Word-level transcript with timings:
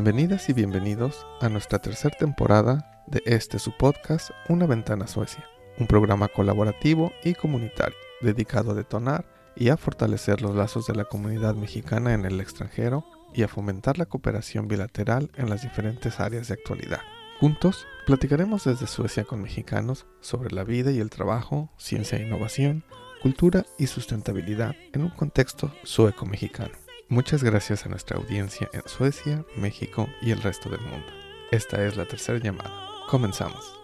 Bienvenidas 0.00 0.48
y 0.48 0.52
bienvenidos 0.52 1.26
a 1.40 1.48
nuestra 1.48 1.80
tercera 1.80 2.16
temporada 2.16 3.02
de 3.08 3.20
este 3.26 3.58
su 3.58 3.76
podcast 3.76 4.30
Una 4.48 4.64
ventana 4.64 5.08
Suecia, 5.08 5.44
un 5.76 5.88
programa 5.88 6.28
colaborativo 6.28 7.10
y 7.24 7.34
comunitario 7.34 7.96
dedicado 8.20 8.70
a 8.70 8.74
detonar 8.74 9.26
y 9.56 9.70
a 9.70 9.76
fortalecer 9.76 10.40
los 10.40 10.54
lazos 10.54 10.86
de 10.86 10.94
la 10.94 11.04
comunidad 11.04 11.56
mexicana 11.56 12.14
en 12.14 12.26
el 12.26 12.40
extranjero 12.40 13.04
y 13.34 13.42
a 13.42 13.48
fomentar 13.48 13.98
la 13.98 14.06
cooperación 14.06 14.68
bilateral 14.68 15.32
en 15.34 15.50
las 15.50 15.62
diferentes 15.62 16.20
áreas 16.20 16.46
de 16.46 16.54
actualidad. 16.54 17.00
Juntos 17.40 17.84
platicaremos 18.06 18.62
desde 18.62 18.86
Suecia 18.86 19.24
con 19.24 19.42
mexicanos 19.42 20.06
sobre 20.20 20.54
la 20.54 20.62
vida 20.62 20.92
y 20.92 21.00
el 21.00 21.10
trabajo, 21.10 21.72
ciencia 21.76 22.18
e 22.18 22.22
innovación, 22.22 22.84
cultura 23.20 23.66
y 23.80 23.88
sustentabilidad 23.88 24.76
en 24.92 25.02
un 25.02 25.10
contexto 25.10 25.72
sueco-mexicano. 25.82 26.87
Muchas 27.10 27.42
gracias 27.42 27.86
a 27.86 27.88
nuestra 27.88 28.18
audiencia 28.18 28.68
en 28.74 28.82
Suecia, 28.86 29.42
México 29.56 30.10
y 30.20 30.30
el 30.30 30.42
resto 30.42 30.68
del 30.68 30.82
mundo. 30.82 31.06
Esta 31.50 31.82
es 31.82 31.96
la 31.96 32.04
tercera 32.04 32.38
llamada. 32.38 32.70
Comenzamos. 33.08 33.80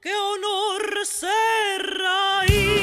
¡Qué 0.00 0.12
honor 0.12 1.06
ser 1.06 1.86
raíz 2.02 2.75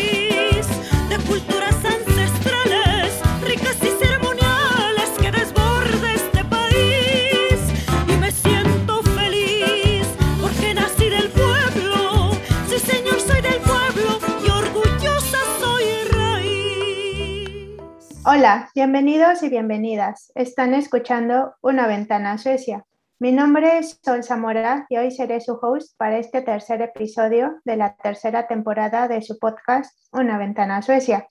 Hola, 18.35 18.71
bienvenidos 18.73 19.43
y 19.43 19.49
bienvenidas. 19.49 20.31
Están 20.33 20.73
escuchando 20.73 21.53
Una 21.61 21.85
Ventana 21.85 22.31
a 22.31 22.37
Suecia. 22.39 22.83
Mi 23.19 23.31
nombre 23.31 23.77
es 23.77 23.99
Sol 24.03 24.23
Zamora 24.23 24.87
y 24.89 24.97
hoy 24.97 25.11
seré 25.11 25.39
su 25.39 25.53
host 25.61 25.95
para 25.97 26.17
este 26.17 26.41
tercer 26.41 26.81
episodio 26.81 27.61
de 27.63 27.77
la 27.77 27.95
tercera 27.95 28.47
temporada 28.47 29.07
de 29.07 29.21
su 29.21 29.37
podcast 29.37 29.95
Una 30.11 30.39
Ventana 30.39 30.77
a 30.77 30.81
Suecia. 30.81 31.27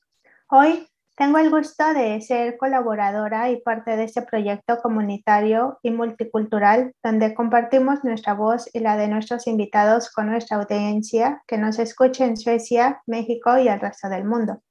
Hoy 0.48 0.86
tengo 1.16 1.38
el 1.38 1.50
gusto 1.50 1.92
de 1.92 2.20
ser 2.20 2.56
colaboradora 2.56 3.50
y 3.50 3.60
parte 3.60 3.96
de 3.96 4.04
este 4.04 4.22
proyecto 4.22 4.78
comunitario 4.80 5.80
y 5.82 5.90
multicultural 5.90 6.94
donde 7.02 7.34
compartimos 7.34 8.04
nuestra 8.04 8.34
voz 8.34 8.70
y 8.72 8.78
la 8.78 8.96
de 8.96 9.08
nuestros 9.08 9.48
invitados 9.48 10.08
con 10.08 10.30
nuestra 10.30 10.58
audiencia 10.58 11.42
que 11.48 11.58
nos 11.58 11.80
escuche 11.80 12.24
en 12.24 12.36
Suecia, 12.36 13.02
México 13.08 13.58
y 13.58 13.66
el 13.66 13.80
resto 13.80 14.08
del 14.08 14.24
mundo. 14.24 14.62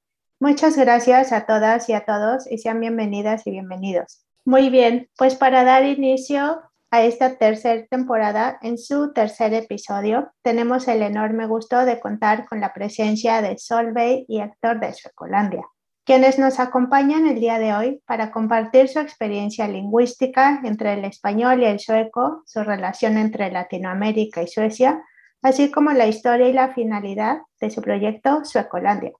Muchas 0.42 0.75
gracias 0.75 1.31
a 1.34 1.45
todas 1.45 1.88
y 1.88 1.94
a 1.94 2.03
todos 2.03 2.50
y 2.50 2.58
sean 2.58 2.80
bienvenidas 2.80 3.45
y 3.45 3.52
bienvenidos. 3.52 4.25
Muy 4.44 4.72
bien, 4.72 5.08
pues 5.16 5.36
para 5.36 5.64
dar 5.64 5.86
inicio 5.86 6.64
a 6.89 7.03
esta 7.03 7.38
tercera 7.38 7.86
temporada, 7.86 8.58
en 8.64 8.80
su 8.80 9.14
tercer 9.14 9.53
episodio, 9.53 10.31
tenemos 10.42 10.88
el 10.88 11.03
enorme 11.03 11.45
gusto 11.45 11.86
de 11.86 12.00
contar 12.00 12.48
con 12.48 12.59
la 12.59 12.73
presencia 12.73 13.44
de 13.44 13.59
Solveig 13.59 14.25
y 14.28 14.42
Héctor 14.42 14.80
de 14.80 14.94
Suecolandia, 14.94 15.64
quienes 16.06 16.39
nos 16.39 16.59
acompañan 16.59 17.28
el 17.28 17.39
día 17.39 17.59
de 17.59 17.76
hoy 17.76 18.02
para 18.08 18.31
compartir 18.31 18.88
su 18.88 18.98
experiencia 18.98 19.67
lingüística 19.67 20.59
entre 20.64 20.94
el 20.94 21.05
español 21.05 21.61
y 21.61 21.66
el 21.66 21.80
sueco, 21.80 22.42
su 22.48 22.64
relación 22.64 23.20
entre 23.20 23.52
Latinoamérica 23.52 24.42
y 24.42 24.48
Suecia, 24.48 25.03
así 25.44 25.70
como 25.70 25.92
la 25.92 26.08
historia 26.08 26.49
y 26.49 26.54
la 26.54 26.73
finalidad 26.73 27.42
de 27.60 27.70
su 27.70 27.80
proyecto 27.83 28.44
Suecolandia. 28.44 29.11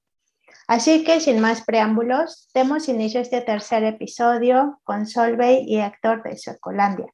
Así 0.72 1.04
que 1.04 1.20
sin 1.20 1.42
más 1.42 1.66
preámbulos, 1.66 2.50
demos 2.54 2.88
inicio 2.88 3.20
a 3.20 3.24
este 3.24 3.42
tercer 3.42 3.84
episodio 3.84 4.80
con 4.86 5.06
Solveig 5.06 5.68
y 5.68 5.82
Héctor 5.82 6.24
de 6.24 6.38
Suecolandia. 6.38 7.08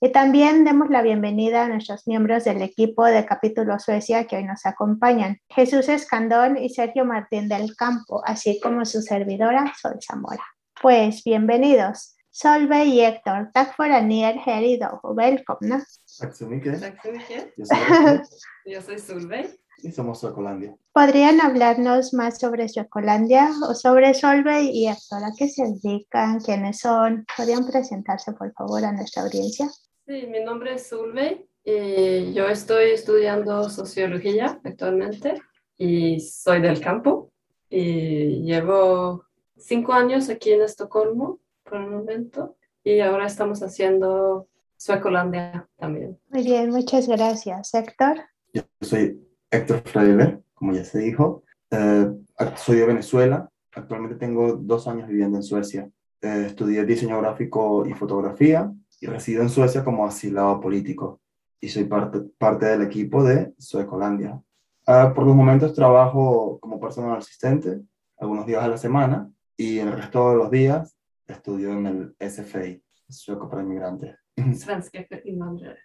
Y 0.00 0.10
también 0.10 0.64
demos 0.64 0.90
la 0.90 1.02
bienvenida 1.02 1.62
a 1.62 1.68
nuestros 1.68 2.08
miembros 2.08 2.42
del 2.42 2.62
equipo 2.62 3.04
de 3.04 3.24
Capítulo 3.24 3.78
Suecia 3.78 4.24
que 4.24 4.38
hoy 4.38 4.42
nos 4.42 4.66
acompañan, 4.66 5.38
Jesús 5.48 5.88
Escandón 5.88 6.56
y 6.56 6.68
Sergio 6.68 7.04
Martín 7.04 7.48
del 7.48 7.76
Campo, 7.76 8.22
así 8.26 8.58
como 8.58 8.84
su 8.84 9.00
servidora 9.02 9.72
Sol 9.80 9.98
Zamora. 10.04 10.42
Pues 10.82 11.22
bienvenidos. 11.22 12.16
Solveig 12.32 12.88
y 12.88 13.00
Héctor, 13.02 13.50
tack 13.54 13.76
för 13.76 13.88
att 13.88 14.04
ni 14.04 14.24
är 14.24 14.34
här 14.34 14.62
idag 14.62 15.04
och 15.04 15.16
välkomna. 15.16 15.80
Tack 16.20 16.34
så 16.34 16.46
mycket. 16.46 16.80
Tack 16.80 17.02
så 17.02 17.12
mycket. 17.12 17.52
Jag 17.56 17.66
soy 17.68 17.76
Héctor 17.76 18.26
Jag 18.64 18.84
soy 18.84 18.98
Solveig. 18.98 19.46
Y 19.82 19.92
somos 19.92 20.20
Suecolandia. 20.20 20.76
¿Podrían 20.92 21.40
hablarnos 21.40 22.14
más 22.14 22.38
sobre 22.38 22.68
Suecolandia 22.68 23.50
o 23.68 23.74
sobre 23.74 24.14
Solveig 24.14 24.70
y 24.72 24.88
Héctor? 24.88 25.24
¿A 25.24 25.32
qué 25.36 25.48
se 25.48 25.64
dedican? 25.64 26.40
¿Quiénes 26.40 26.78
son? 26.80 27.26
¿Podrían 27.36 27.66
presentarse, 27.66 28.32
por 28.32 28.52
favor, 28.52 28.84
a 28.84 28.92
nuestra 28.92 29.22
audiencia? 29.22 29.68
Sí, 30.06 30.26
mi 30.26 30.42
nombre 30.42 30.74
es 30.74 30.86
Solveig 30.86 31.46
y 31.64 32.32
yo 32.32 32.48
estoy 32.48 32.90
estudiando 32.90 33.68
sociología 33.68 34.60
actualmente 34.64 35.34
y 35.76 36.20
soy 36.20 36.60
del 36.60 36.80
campo 36.80 37.32
y 37.68 38.42
llevo 38.42 39.24
cinco 39.56 39.92
años 39.92 40.28
aquí 40.28 40.52
en 40.52 40.62
Estocolmo 40.62 41.40
por 41.64 41.80
el 41.80 41.90
momento 41.90 42.56
y 42.84 43.00
ahora 43.00 43.26
estamos 43.26 43.62
haciendo 43.62 44.48
Suecolandia 44.76 45.68
también. 45.76 46.18
Muy 46.28 46.44
bien, 46.44 46.70
muchas 46.70 47.08
gracias. 47.08 47.74
Héctor. 47.74 48.22
Yo 48.52 48.62
soy 48.80 49.25
Héctor 49.50 49.82
Freire, 49.84 50.40
como 50.54 50.72
ya 50.72 50.84
se 50.84 50.98
dijo. 50.98 51.42
Eh, 51.70 52.10
soy 52.56 52.76
de 52.78 52.86
Venezuela. 52.86 53.50
Actualmente 53.74 54.16
tengo 54.16 54.54
dos 54.54 54.88
años 54.88 55.08
viviendo 55.08 55.36
en 55.36 55.42
Suecia. 55.42 55.88
Eh, 56.20 56.44
estudié 56.46 56.84
diseño 56.84 57.18
gráfico 57.20 57.86
y 57.86 57.92
fotografía 57.92 58.72
y 59.00 59.06
resido 59.06 59.42
en 59.42 59.48
Suecia 59.48 59.84
como 59.84 60.06
asilado 60.06 60.60
político. 60.60 61.20
Y 61.60 61.68
soy 61.68 61.84
parte, 61.84 62.20
parte 62.38 62.66
del 62.66 62.82
equipo 62.82 63.24
de 63.24 63.52
Suecolandia. 63.58 64.40
Ah, 64.86 65.12
por 65.14 65.26
los 65.26 65.34
momentos 65.34 65.74
trabajo 65.74 66.58
como 66.60 66.78
personal 66.78 67.18
asistente, 67.18 67.80
algunos 68.18 68.46
días 68.46 68.62
a 68.62 68.68
la 68.68 68.76
semana, 68.76 69.30
y 69.56 69.78
el 69.78 69.92
resto 69.92 70.30
de 70.30 70.36
los 70.36 70.50
días 70.50 70.96
estudio 71.26 71.72
en 71.72 71.86
el 71.86 72.16
SFI, 72.20 72.82
Sueco 73.08 73.48
para 73.48 73.62
Inmigrantes. 73.62 74.16
Svenska 74.54 75.04
för 75.08 75.26
invandrare. 75.26 75.78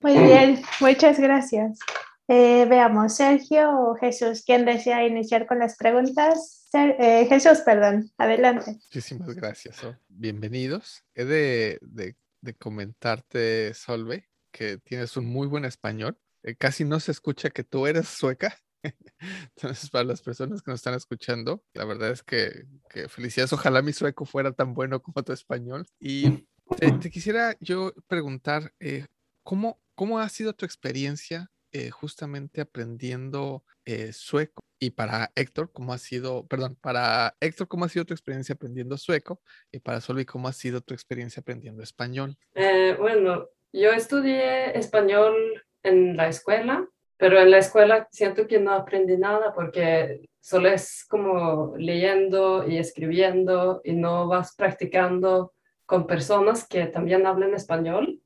Muy 0.00 0.18
bien, 0.18 0.62
muchas 0.80 1.20
gracias. 1.20 1.78
Eh, 2.28 2.66
veamos, 2.68 3.16
Sergio 3.16 3.70
o 3.78 3.94
Jesús, 3.96 4.42
¿quién 4.46 4.64
desea 4.64 5.06
iniciar 5.06 5.46
con 5.46 5.58
las 5.58 5.76
preguntas? 5.76 6.66
Ser- 6.70 6.96
eh, 6.98 7.26
Jesús, 7.28 7.58
perdón, 7.64 8.10
adelante. 8.16 8.72
Muchísimas 8.72 9.34
gracias. 9.34 9.76
Bienvenidos. 10.08 11.04
He 11.14 11.24
de, 11.24 11.78
de- 11.82 12.16
comentarte, 12.58 13.72
Solveig, 13.74 14.24
que 14.50 14.78
tienes 14.78 15.16
un 15.16 15.26
muy 15.26 15.46
buen 15.46 15.64
español. 15.64 16.18
Eh, 16.42 16.56
casi 16.56 16.84
no 16.84 16.98
se 17.00 17.12
escucha 17.12 17.50
que 17.50 17.62
tú 17.64 17.86
eres 17.86 18.08
sueca. 18.08 18.56
Entonces, 19.56 19.90
para 19.90 20.04
las 20.04 20.22
personas 20.22 20.60
que 20.62 20.70
nos 20.72 20.80
están 20.80 20.94
escuchando, 20.94 21.62
la 21.72 21.84
verdad 21.84 22.10
es 22.10 22.22
que, 22.22 22.64
que 22.88 23.08
felicidades. 23.08 23.52
Ojalá 23.52 23.80
mi 23.82 23.92
sueco 23.92 24.24
fuera 24.24 24.50
tan 24.52 24.74
bueno 24.74 25.00
como 25.02 25.22
tu 25.22 25.32
español. 25.32 25.86
Y 26.00 26.46
te, 26.78 26.90
te 26.92 27.10
quisiera 27.10 27.56
yo 27.60 27.92
preguntar, 28.08 28.72
eh, 28.80 29.06
¿cómo, 29.44 29.80
¿cómo 29.94 30.18
ha 30.18 30.28
sido 30.28 30.52
tu 30.52 30.64
experiencia 30.64 31.50
eh, 31.72 31.90
justamente 31.90 32.60
aprendiendo 32.60 33.64
eh, 33.84 34.12
sueco? 34.12 34.62
Y 34.78 34.90
para 34.90 35.30
Héctor, 35.36 35.70
¿cómo 35.72 35.92
ha 35.92 35.98
sido, 35.98 36.46
perdón, 36.46 36.76
para 36.80 37.36
Héctor, 37.40 37.68
¿cómo 37.68 37.84
ha 37.84 37.88
sido 37.88 38.04
tu 38.04 38.14
experiencia 38.14 38.54
aprendiendo 38.54 38.98
sueco? 38.98 39.40
Y 39.70 39.78
para 39.78 40.00
Solvi, 40.00 40.24
¿cómo 40.24 40.48
ha 40.48 40.52
sido 40.52 40.80
tu 40.80 40.92
experiencia 40.92 41.40
aprendiendo 41.40 41.82
español? 41.82 42.36
Eh, 42.54 42.96
bueno, 42.98 43.48
yo 43.72 43.92
estudié 43.92 44.76
español 44.76 45.34
en 45.82 46.16
la 46.16 46.28
escuela, 46.28 46.88
pero 47.16 47.40
en 47.40 47.52
la 47.52 47.58
escuela 47.58 48.08
siento 48.10 48.46
que 48.46 48.58
no 48.58 48.72
aprendí 48.72 49.16
nada 49.16 49.54
porque 49.54 50.28
solo 50.40 50.68
es 50.68 51.04
como 51.08 51.74
leyendo 51.76 52.66
y 52.68 52.78
escribiendo 52.78 53.80
y 53.84 53.92
no 53.92 54.26
vas 54.26 54.56
practicando 54.56 55.52
con 55.86 56.06
personas 56.06 56.66
que 56.66 56.86
también 56.86 57.26
hablan 57.26 57.54
español. 57.54 58.20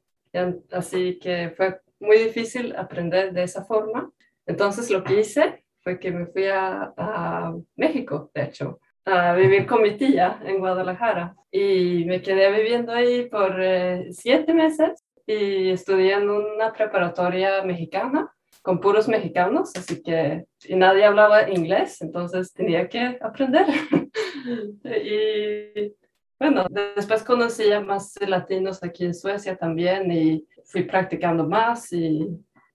Así 0.71 1.19
que 1.19 1.53
fue 1.56 1.81
muy 2.01 2.19
difícil 2.19 2.75
aprender 2.77 3.33
de 3.33 3.43
esa 3.45 3.65
forma. 3.65 4.11
Entonces 4.47 4.91
lo 4.91 5.03
que 5.03 5.21
hice 5.21 5.65
fue 5.81 5.99
que 5.99 6.11
me 6.11 6.27
fui 6.27 6.47
a, 6.47 6.93
a 6.97 7.55
México, 7.77 8.31
de 8.35 8.43
hecho, 8.45 8.81
a 9.05 9.35
vivir 9.35 9.67
con 9.67 9.83
mi 9.83 9.97
tía 9.97 10.41
en 10.45 10.59
Guadalajara 10.59 11.37
y 11.51 12.05
me 12.07 12.21
quedé 12.21 12.51
viviendo 12.51 12.93
ahí 12.93 13.29
por 13.29 13.57
eh, 13.63 14.09
siete 14.11 14.53
meses 14.53 15.05
y 15.27 15.71
estudié 15.71 16.15
en 16.15 16.29
una 16.29 16.73
preparatoria 16.73 17.63
mexicana 17.63 18.33
con 18.63 18.81
puros 18.81 19.07
mexicanos, 19.07 19.71
así 19.77 20.03
que 20.03 20.45
y 20.65 20.75
nadie 20.75 21.05
hablaba 21.05 21.49
inglés, 21.49 22.03
entonces 22.03 22.53
tenía 22.53 22.89
que 22.89 23.17
aprender. 23.21 23.65
y 24.85 25.95
bueno, 26.39 26.67
después 26.97 27.23
conocí 27.23 27.71
a 27.71 27.81
más 27.81 28.15
latinos 28.21 28.83
aquí 28.83 29.05
en 29.05 29.15
Suecia 29.15 29.57
también 29.57 30.11
y 30.11 30.45
fui 30.67 30.83
practicando 30.83 31.49
más 31.49 31.93
y 31.93 32.29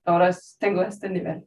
ahora 0.06 0.32
tengo 0.58 0.82
este 0.82 1.10
nivel. 1.10 1.46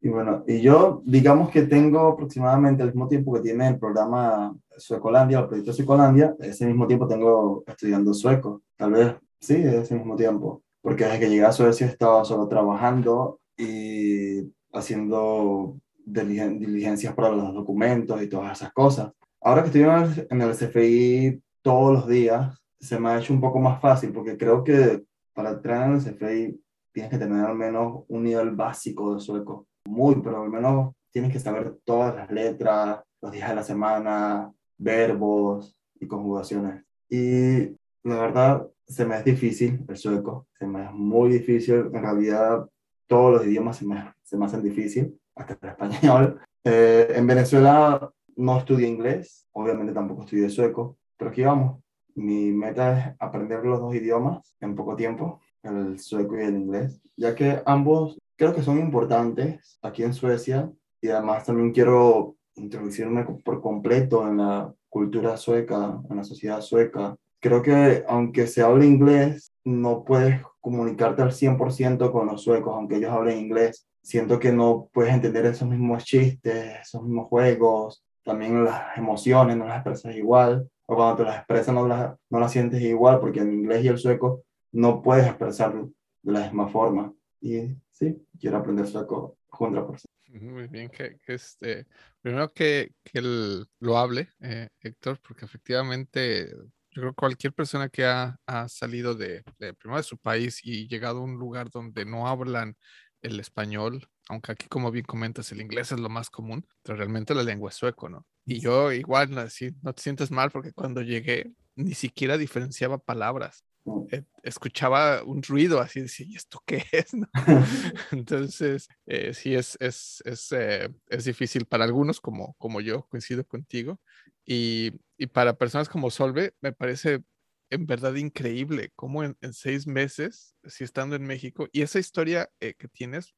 Y 0.00 0.08
bueno, 0.08 0.44
y 0.46 0.60
yo 0.60 1.02
digamos 1.06 1.50
que 1.50 1.62
tengo 1.62 2.08
aproximadamente 2.08 2.82
el 2.82 2.90
mismo 2.90 3.08
tiempo 3.08 3.32
que 3.32 3.40
tiene 3.40 3.68
el 3.68 3.78
programa 3.78 4.54
Suecolandia, 4.76 5.38
el 5.38 5.46
proyecto 5.46 5.72
Suecolandia, 5.72 6.34
ese 6.40 6.66
mismo 6.66 6.86
tiempo 6.86 7.06
tengo 7.06 7.64
estudiando 7.66 8.12
sueco, 8.12 8.62
tal 8.76 8.92
vez, 8.92 9.14
sí, 9.40 9.54
ese 9.54 9.94
mismo 9.94 10.14
tiempo, 10.14 10.62
porque 10.82 11.04
desde 11.04 11.20
que 11.20 11.30
llegué 11.30 11.44
a 11.44 11.52
Suecia 11.52 11.86
estaba 11.86 12.24
solo 12.24 12.48
trabajando 12.48 13.40
y 13.56 14.42
haciendo 14.74 15.78
diligencias 16.04 17.14
para 17.14 17.30
los 17.30 17.54
documentos 17.54 18.20
y 18.20 18.28
todas 18.28 18.52
esas 18.58 18.72
cosas. 18.72 19.10
Ahora 19.40 19.62
que 19.62 19.68
estoy 19.68 19.82
en 20.30 20.42
el, 20.42 20.52
CFI 20.52 21.42
todos 21.62 21.92
los 21.92 22.08
días, 22.08 22.58
se 22.78 22.98
me 22.98 23.08
ha 23.08 23.18
hecho 23.18 23.32
un 23.32 23.40
poco 23.40 23.58
más 23.58 23.80
fácil 23.80 24.12
porque 24.12 24.36
creo 24.36 24.62
que 24.64 25.02
para 25.34 25.50
entrar 25.50 25.90
en 25.90 25.96
el 25.96 26.60
tienes 26.92 27.10
que 27.10 27.18
tener 27.18 27.44
al 27.44 27.56
menos 27.56 28.04
un 28.08 28.22
nivel 28.22 28.52
básico 28.52 29.14
de 29.14 29.20
sueco. 29.20 29.66
Muy, 29.86 30.22
pero 30.22 30.42
al 30.42 30.48
menos 30.48 30.94
tienes 31.10 31.32
que 31.32 31.40
saber 31.40 31.76
todas 31.84 32.14
las 32.14 32.30
letras, 32.30 33.00
los 33.20 33.32
días 33.32 33.48
de 33.48 33.54
la 33.56 33.62
semana, 33.62 34.52
verbos 34.78 35.76
y 36.00 36.06
conjugaciones. 36.06 36.84
Y 37.08 37.76
la 38.04 38.20
verdad, 38.20 38.68
se 38.86 39.04
me 39.04 39.16
es 39.16 39.24
difícil 39.24 39.84
el 39.88 39.96
sueco, 39.96 40.46
se 40.58 40.66
me 40.66 40.84
es 40.84 40.92
muy 40.92 41.30
difícil. 41.30 41.90
En 41.92 42.02
realidad, 42.02 42.68
todos 43.06 43.34
los 43.34 43.46
idiomas 43.46 43.76
se 43.76 43.86
me, 43.86 44.12
se 44.22 44.36
me 44.36 44.46
hacen 44.46 44.62
difícil, 44.62 45.18
hasta 45.34 45.58
el 45.60 45.68
español. 45.68 46.40
Eh, 46.66 47.12
en 47.16 47.26
Venezuela 47.26 48.10
no 48.36 48.58
estudié 48.58 48.88
inglés, 48.88 49.46
obviamente 49.52 49.92
tampoco 49.92 50.22
estudié 50.22 50.48
sueco, 50.48 50.96
pero 51.18 51.30
aquí 51.30 51.42
vamos. 51.42 51.83
Mi 52.14 52.52
meta 52.52 52.98
es 52.98 53.16
aprender 53.18 53.64
los 53.64 53.80
dos 53.80 53.94
idiomas 53.94 54.54
en 54.60 54.74
poco 54.74 54.96
tiempo, 54.96 55.40
el 55.62 55.98
sueco 55.98 56.38
y 56.38 56.42
el 56.42 56.56
inglés, 56.56 57.00
ya 57.16 57.34
que 57.34 57.62
ambos 57.66 58.18
creo 58.36 58.54
que 58.54 58.62
son 58.62 58.78
importantes 58.78 59.78
aquí 59.82 60.02
en 60.02 60.14
Suecia 60.14 60.70
y 61.00 61.08
además 61.08 61.44
también 61.44 61.72
quiero 61.72 62.36
introducirme 62.56 63.24
por 63.24 63.60
completo 63.60 64.26
en 64.28 64.38
la 64.38 64.72
cultura 64.88 65.36
sueca, 65.36 66.00
en 66.08 66.16
la 66.16 66.24
sociedad 66.24 66.60
sueca. 66.60 67.16
Creo 67.40 67.62
que 67.62 68.04
aunque 68.08 68.46
se 68.46 68.62
hable 68.62 68.86
inglés, 68.86 69.52
no 69.64 70.04
puedes 70.04 70.40
comunicarte 70.60 71.22
al 71.22 71.32
100% 71.32 72.10
con 72.10 72.26
los 72.26 72.42
suecos, 72.42 72.74
aunque 72.74 72.96
ellos 72.96 73.10
hablen 73.10 73.38
inglés. 73.38 73.86
Siento 74.02 74.38
que 74.38 74.52
no 74.52 74.88
puedes 74.92 75.12
entender 75.12 75.46
esos 75.46 75.68
mismos 75.68 76.04
chistes, 76.04 76.80
esos 76.80 77.02
mismos 77.02 77.28
juegos, 77.28 78.04
también 78.22 78.64
las 78.64 78.96
emociones 78.96 79.56
no 79.56 79.66
las 79.66 79.76
expresas 79.76 80.16
igual, 80.16 80.68
o 80.86 80.96
cuando 80.96 81.16
te 81.16 81.24
las 81.24 81.36
expresas 81.38 81.74
no 81.74 81.86
las, 81.86 82.16
no 82.30 82.40
las 82.40 82.52
sientes 82.52 82.80
igual, 82.82 83.20
porque 83.20 83.40
en 83.40 83.52
inglés 83.52 83.84
y 83.84 83.88
el 83.88 83.98
sueco 83.98 84.44
no 84.72 85.02
puedes 85.02 85.26
expresarlo 85.26 85.90
de 86.22 86.32
la 86.32 86.40
misma 86.40 86.68
forma. 86.68 87.12
Y 87.40 87.76
sí, 87.90 88.26
quiero 88.38 88.58
aprender 88.58 88.86
sueco 88.86 89.38
100%. 89.50 90.04
Muy 90.40 90.66
bien, 90.66 90.88
que, 90.90 91.16
este, 91.26 91.86
primero 92.20 92.52
que, 92.52 92.92
que 93.04 93.20
lo 93.22 93.98
hable, 93.98 94.28
eh, 94.40 94.68
Héctor, 94.80 95.20
porque 95.26 95.44
efectivamente 95.44 96.50
yo 96.90 97.02
creo 97.02 97.10
que 97.10 97.16
cualquier 97.16 97.52
persona 97.52 97.88
que 97.88 98.04
ha, 98.04 98.36
ha 98.46 98.68
salido 98.68 99.14
de, 99.14 99.44
de, 99.58 99.74
primero 99.74 99.98
de 99.98 100.02
su 100.02 100.18
país 100.18 100.60
y 100.64 100.88
llegado 100.88 101.18
a 101.18 101.24
un 101.24 101.38
lugar 101.38 101.70
donde 101.70 102.04
no 102.04 102.26
hablan 102.26 102.76
el 103.22 103.40
español, 103.40 104.08
aunque 104.28 104.52
aquí 104.52 104.66
como 104.68 104.90
bien 104.90 105.04
comentas, 105.04 105.50
el 105.52 105.60
inglés 105.60 105.92
es 105.92 106.00
lo 106.00 106.08
más 106.08 106.30
común, 106.30 106.66
pero 106.82 106.96
realmente 106.96 107.34
la 107.34 107.42
lengua 107.42 107.70
es 107.70 107.76
sueco, 107.76 108.08
¿no? 108.08 108.26
Y 108.46 108.60
yo 108.60 108.92
igual, 108.92 109.36
así, 109.38 109.74
no 109.82 109.92
te 109.92 110.02
sientes 110.02 110.30
mal 110.30 110.50
porque 110.50 110.72
cuando 110.72 111.00
llegué 111.00 111.52
ni 111.76 111.94
siquiera 111.94 112.38
diferenciaba 112.38 112.98
palabras. 112.98 113.64
Mm. 113.84 114.06
Eh, 114.10 114.24
escuchaba 114.42 115.22
un 115.22 115.42
ruido 115.42 115.80
así, 115.80 116.00
decía, 116.00 116.26
¿y 116.28 116.36
esto 116.36 116.62
qué 116.66 116.84
es? 116.92 117.12
Entonces, 118.12 118.88
eh, 119.06 119.34
sí, 119.34 119.54
es, 119.54 119.76
es, 119.80 120.22
es, 120.24 120.52
eh, 120.52 120.88
es, 121.08 121.24
difícil 121.24 121.66
para 121.66 121.84
algunos, 121.84 122.20
como, 122.20 122.54
como 122.54 122.80
yo, 122.80 123.06
coincido 123.08 123.44
contigo. 123.46 124.00
Y, 124.44 124.92
y, 125.16 125.26
para 125.26 125.56
personas 125.56 125.88
como 125.88 126.10
Solve, 126.10 126.54
me 126.60 126.72
parece 126.72 127.22
en 127.70 127.86
verdad 127.86 128.14
increíble 128.14 128.92
cómo 128.94 129.24
en, 129.24 129.36
seis 129.52 129.86
meses, 129.86 130.54
si 130.64 130.84
estando 130.84 131.16
en 131.16 131.26
México, 131.26 131.66
y 131.72 131.82
esa 131.82 131.98
historia 131.98 132.50
que 132.60 132.88
tienes, 132.92 133.34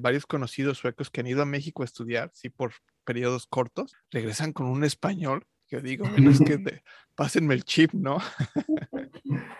varios 0.00 0.26
conocidos 0.26 0.78
suecos 0.78 1.10
que 1.10 1.20
han 1.20 1.26
ido 1.28 1.42
a 1.42 1.46
México 1.46 1.82
a 1.82 1.84
estudiar, 1.84 2.30
sí, 2.34 2.48
por 2.48 2.72
periodos 3.06 3.46
cortos, 3.46 3.94
regresan 4.10 4.52
con 4.52 4.66
un 4.66 4.84
español 4.84 5.46
que 5.66 5.80
digo, 5.80 6.06
es 6.06 6.40
que 6.40 6.56
de, 6.58 6.82
pásenme 7.14 7.54
el 7.54 7.64
chip, 7.64 7.92
¿no? 7.92 8.18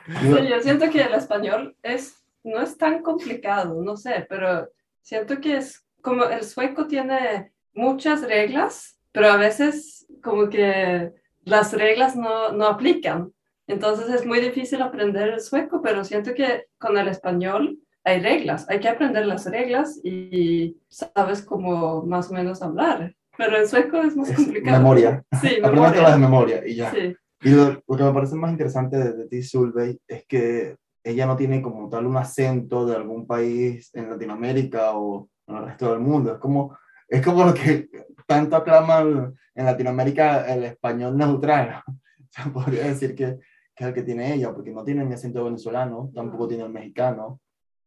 Sí, 0.06 0.48
yo 0.48 0.60
siento 0.60 0.88
que 0.88 1.02
el 1.02 1.14
español 1.14 1.76
es, 1.82 2.22
no 2.44 2.60
es 2.60 2.78
tan 2.78 3.02
complicado, 3.02 3.82
no 3.82 3.96
sé, 3.96 4.24
pero 4.28 4.70
siento 5.02 5.40
que 5.40 5.56
es 5.56 5.84
como 6.00 6.24
el 6.26 6.44
sueco 6.44 6.86
tiene 6.86 7.50
muchas 7.74 8.22
reglas, 8.22 9.00
pero 9.10 9.26
a 9.26 9.36
veces 9.36 10.06
como 10.22 10.48
que 10.48 11.12
las 11.42 11.72
reglas 11.72 12.14
no, 12.14 12.52
no 12.52 12.66
aplican. 12.66 13.32
Entonces 13.66 14.08
es 14.10 14.24
muy 14.24 14.38
difícil 14.40 14.80
aprender 14.80 15.30
el 15.30 15.40
sueco, 15.40 15.82
pero 15.82 16.04
siento 16.04 16.34
que 16.34 16.66
con 16.78 16.96
el 16.96 17.08
español 17.08 17.80
hay 18.04 18.20
reglas, 18.20 18.70
hay 18.70 18.78
que 18.78 18.88
aprender 18.88 19.26
las 19.26 19.50
reglas 19.50 19.98
y 20.04 20.76
sabes 20.88 21.42
cómo 21.42 22.02
más 22.02 22.30
o 22.30 22.34
menos 22.34 22.62
hablar. 22.62 23.15
Pero 23.36 23.56
en 23.56 23.68
sueco 23.68 23.98
es 24.02 24.16
más 24.16 24.32
complicado. 24.32 24.78
Memoria. 24.78 25.24
Sí, 25.40 25.58
memoria. 25.60 26.02
las 26.02 26.12
de 26.12 26.18
memoria 26.18 26.66
y 26.66 26.76
ya. 26.76 26.90
Sí. 26.90 27.16
Y 27.42 27.50
lo, 27.50 27.96
que 27.96 28.02
me 28.02 28.12
parece 28.12 28.34
más 28.34 28.50
interesante 28.50 28.96
de, 28.96 29.28
ti, 29.28 29.42
Sulvey, 29.42 30.00
es 30.08 30.24
que 30.26 30.76
ella 31.04 31.26
no 31.26 31.36
tiene 31.36 31.62
como 31.62 31.88
tal 31.88 32.06
un 32.06 32.16
acento 32.16 32.86
de 32.86 32.96
algún 32.96 33.26
país 33.26 33.90
en 33.94 34.10
Latinoamérica 34.10 34.96
o 34.96 35.28
en 35.46 35.56
el 35.56 35.64
resto 35.66 35.92
del 35.92 36.00
mundo. 36.00 36.32
Es 36.32 36.38
como, 36.38 36.76
es 37.08 37.24
como 37.24 37.44
lo 37.44 37.54
que 37.54 37.88
tanto 38.26 38.56
aclaman 38.56 39.34
en 39.54 39.64
Latinoamérica 39.64 40.52
el 40.52 40.64
español 40.64 41.16
neutral. 41.16 41.82
O 42.28 42.42
sea, 42.42 42.52
podría 42.52 42.84
decir 42.84 43.14
que, 43.14 43.38
que 43.74 43.84
es 43.84 43.88
el 43.88 43.94
que 43.94 44.02
tiene 44.02 44.34
ella, 44.34 44.52
porque 44.52 44.70
no 44.70 44.84
tiene 44.84 45.02
ni 45.06 45.14
acento 45.14 45.42
venezolano, 45.42 46.10
tampoco 46.14 46.46
tiene 46.46 46.64
el 46.64 46.70
mexicano. 46.70 47.40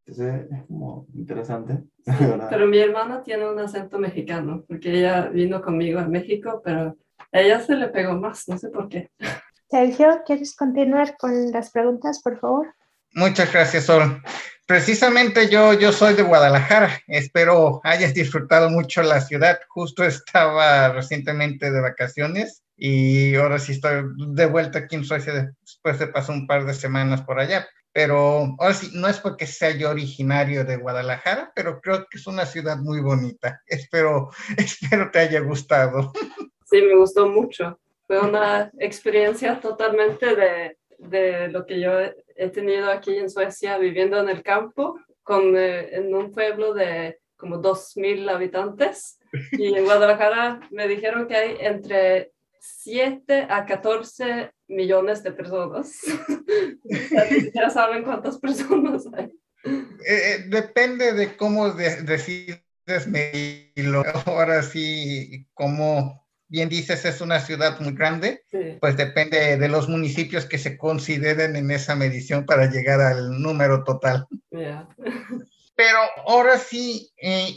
Entonces 0.10 0.48
es 0.52 0.66
como 0.66 1.06
interesante. 1.14 1.84
pero 2.50 2.68
mi 2.68 2.80
hermana 2.80 3.22
tiene 3.24 3.50
un 3.50 3.60
acento 3.60 4.00
mexicano, 4.00 4.64
porque 4.68 4.92
ella 4.92 5.28
vino 5.28 5.62
conmigo 5.62 6.00
a 6.00 6.08
México, 6.08 6.62
pero 6.64 6.98
a 7.32 7.40
ella 7.40 7.60
se 7.60 7.76
le 7.76 7.90
pegó 7.90 8.16
más, 8.16 8.48
no 8.48 8.58
sé 8.58 8.70
por 8.70 8.90
qué. 8.90 9.12
Sergio, 9.70 10.22
¿quieres 10.26 10.56
continuar 10.56 11.16
con 11.18 11.52
las 11.52 11.70
preguntas, 11.72 12.22
por 12.24 12.40
favor? 12.40 12.74
Muchas 13.14 13.52
gracias, 13.54 13.86
Sol. 13.86 14.22
Precisamente 14.66 15.48
yo, 15.50 15.74
yo 15.74 15.92
soy 15.92 16.16
de 16.16 16.24
Guadalajara. 16.24 16.90
Espero 17.08 17.80
hayas 17.84 18.14
disfrutado 18.14 18.70
mucho 18.70 19.04
la 19.04 19.22
ciudad. 19.22 19.60
Justo 19.68 20.04
estaba 20.04 20.90
recientemente 20.90 21.72
de 21.72 21.82
vacaciones 21.82 22.64
y 22.78 23.36
ahora 23.36 23.60
sí 23.60 23.74
estoy 23.74 24.06
de 24.16 24.46
vuelta 24.46 24.80
aquí 24.80 24.96
en 24.96 25.06
Suecia 25.06 25.54
después 25.62 26.00
de 26.00 26.08
pasar 26.08 26.36
un 26.36 26.48
par 26.48 26.66
de 26.66 26.74
semanas 26.74 27.22
por 27.22 27.40
allá. 27.40 27.68
Pero 28.02 28.56
ahora 28.58 28.74
sí, 28.74 28.92
no 28.94 29.10
es 29.10 29.20
porque 29.20 29.46
sea 29.46 29.72
yo 29.72 29.90
originario 29.90 30.64
de 30.64 30.78
Guadalajara, 30.78 31.52
pero 31.54 31.82
creo 31.82 32.08
que 32.10 32.18
es 32.18 32.28
una 32.28 32.46
ciudad 32.46 32.78
muy 32.78 33.02
bonita. 33.02 33.62
Espero, 33.68 34.30
espero 34.58 35.12
te 35.12 35.20
haya 35.20 35.42
gustado. 35.42 36.14
Sí, 36.64 36.82
me 36.82 36.96
gustó 36.96 37.28
mucho. 37.28 37.78
Fue 38.08 38.22
una 38.22 38.72
experiencia 38.80 39.60
totalmente 39.60 40.34
de, 40.34 40.78
de 40.98 41.50
lo 41.50 41.66
que 41.66 41.82
yo 41.82 41.92
he 42.38 42.48
tenido 42.48 42.90
aquí 42.90 43.18
en 43.18 43.30
Suecia 43.30 43.78
viviendo 43.78 44.18
en 44.18 44.30
el 44.30 44.44
campo, 44.44 44.98
con, 45.22 45.58
eh, 45.58 45.94
en 45.94 46.16
un 46.16 46.32
pueblo 46.32 46.74
de 46.74 47.20
como 47.36 47.62
2.000 47.62 48.30
habitantes. 48.30 49.20
Y 49.52 49.76
en 49.76 49.84
Guadalajara 49.84 50.62
me 50.72 50.88
dijeron 50.88 51.28
que 51.28 51.36
hay 51.36 51.58
entre 51.60 52.32
7 52.60 53.48
a 53.50 53.66
14 53.66 54.52
millones 54.68 55.24
de 55.24 55.32
personas. 55.32 56.00
ya 57.54 57.70
saben 57.70 58.04
cuántas 58.04 58.38
personas 58.38 59.06
hay. 59.14 59.26
Eh, 59.66 59.74
eh, 60.06 60.46
depende 60.48 61.14
de 61.14 61.36
cómo 61.36 61.72
decides 61.72 62.62
medirlo. 63.08 64.04
Ahora 64.26 64.64
sí, 64.64 65.48
como 65.54 66.28
bien 66.48 66.68
dices, 66.68 67.06
es 67.06 67.22
una 67.22 67.40
ciudad 67.40 67.80
muy 67.80 67.94
grande, 67.94 68.44
pues 68.80 68.98
depende 68.98 69.58
de 69.58 69.70
los 69.70 69.88
municipios 69.88 70.46
que 70.46 70.58
se 70.58 70.78
consideren 70.78 71.56
en 71.56 71.70
esa 71.72 71.96
medición 71.96 72.46
para 72.46 72.70
llegar 72.70 73.00
al 73.02 73.42
número 73.42 73.84
total. 73.84 74.28
Pero 74.50 76.00
ahora 76.26 76.58
sí, 76.58 77.12
eh, 77.18 77.54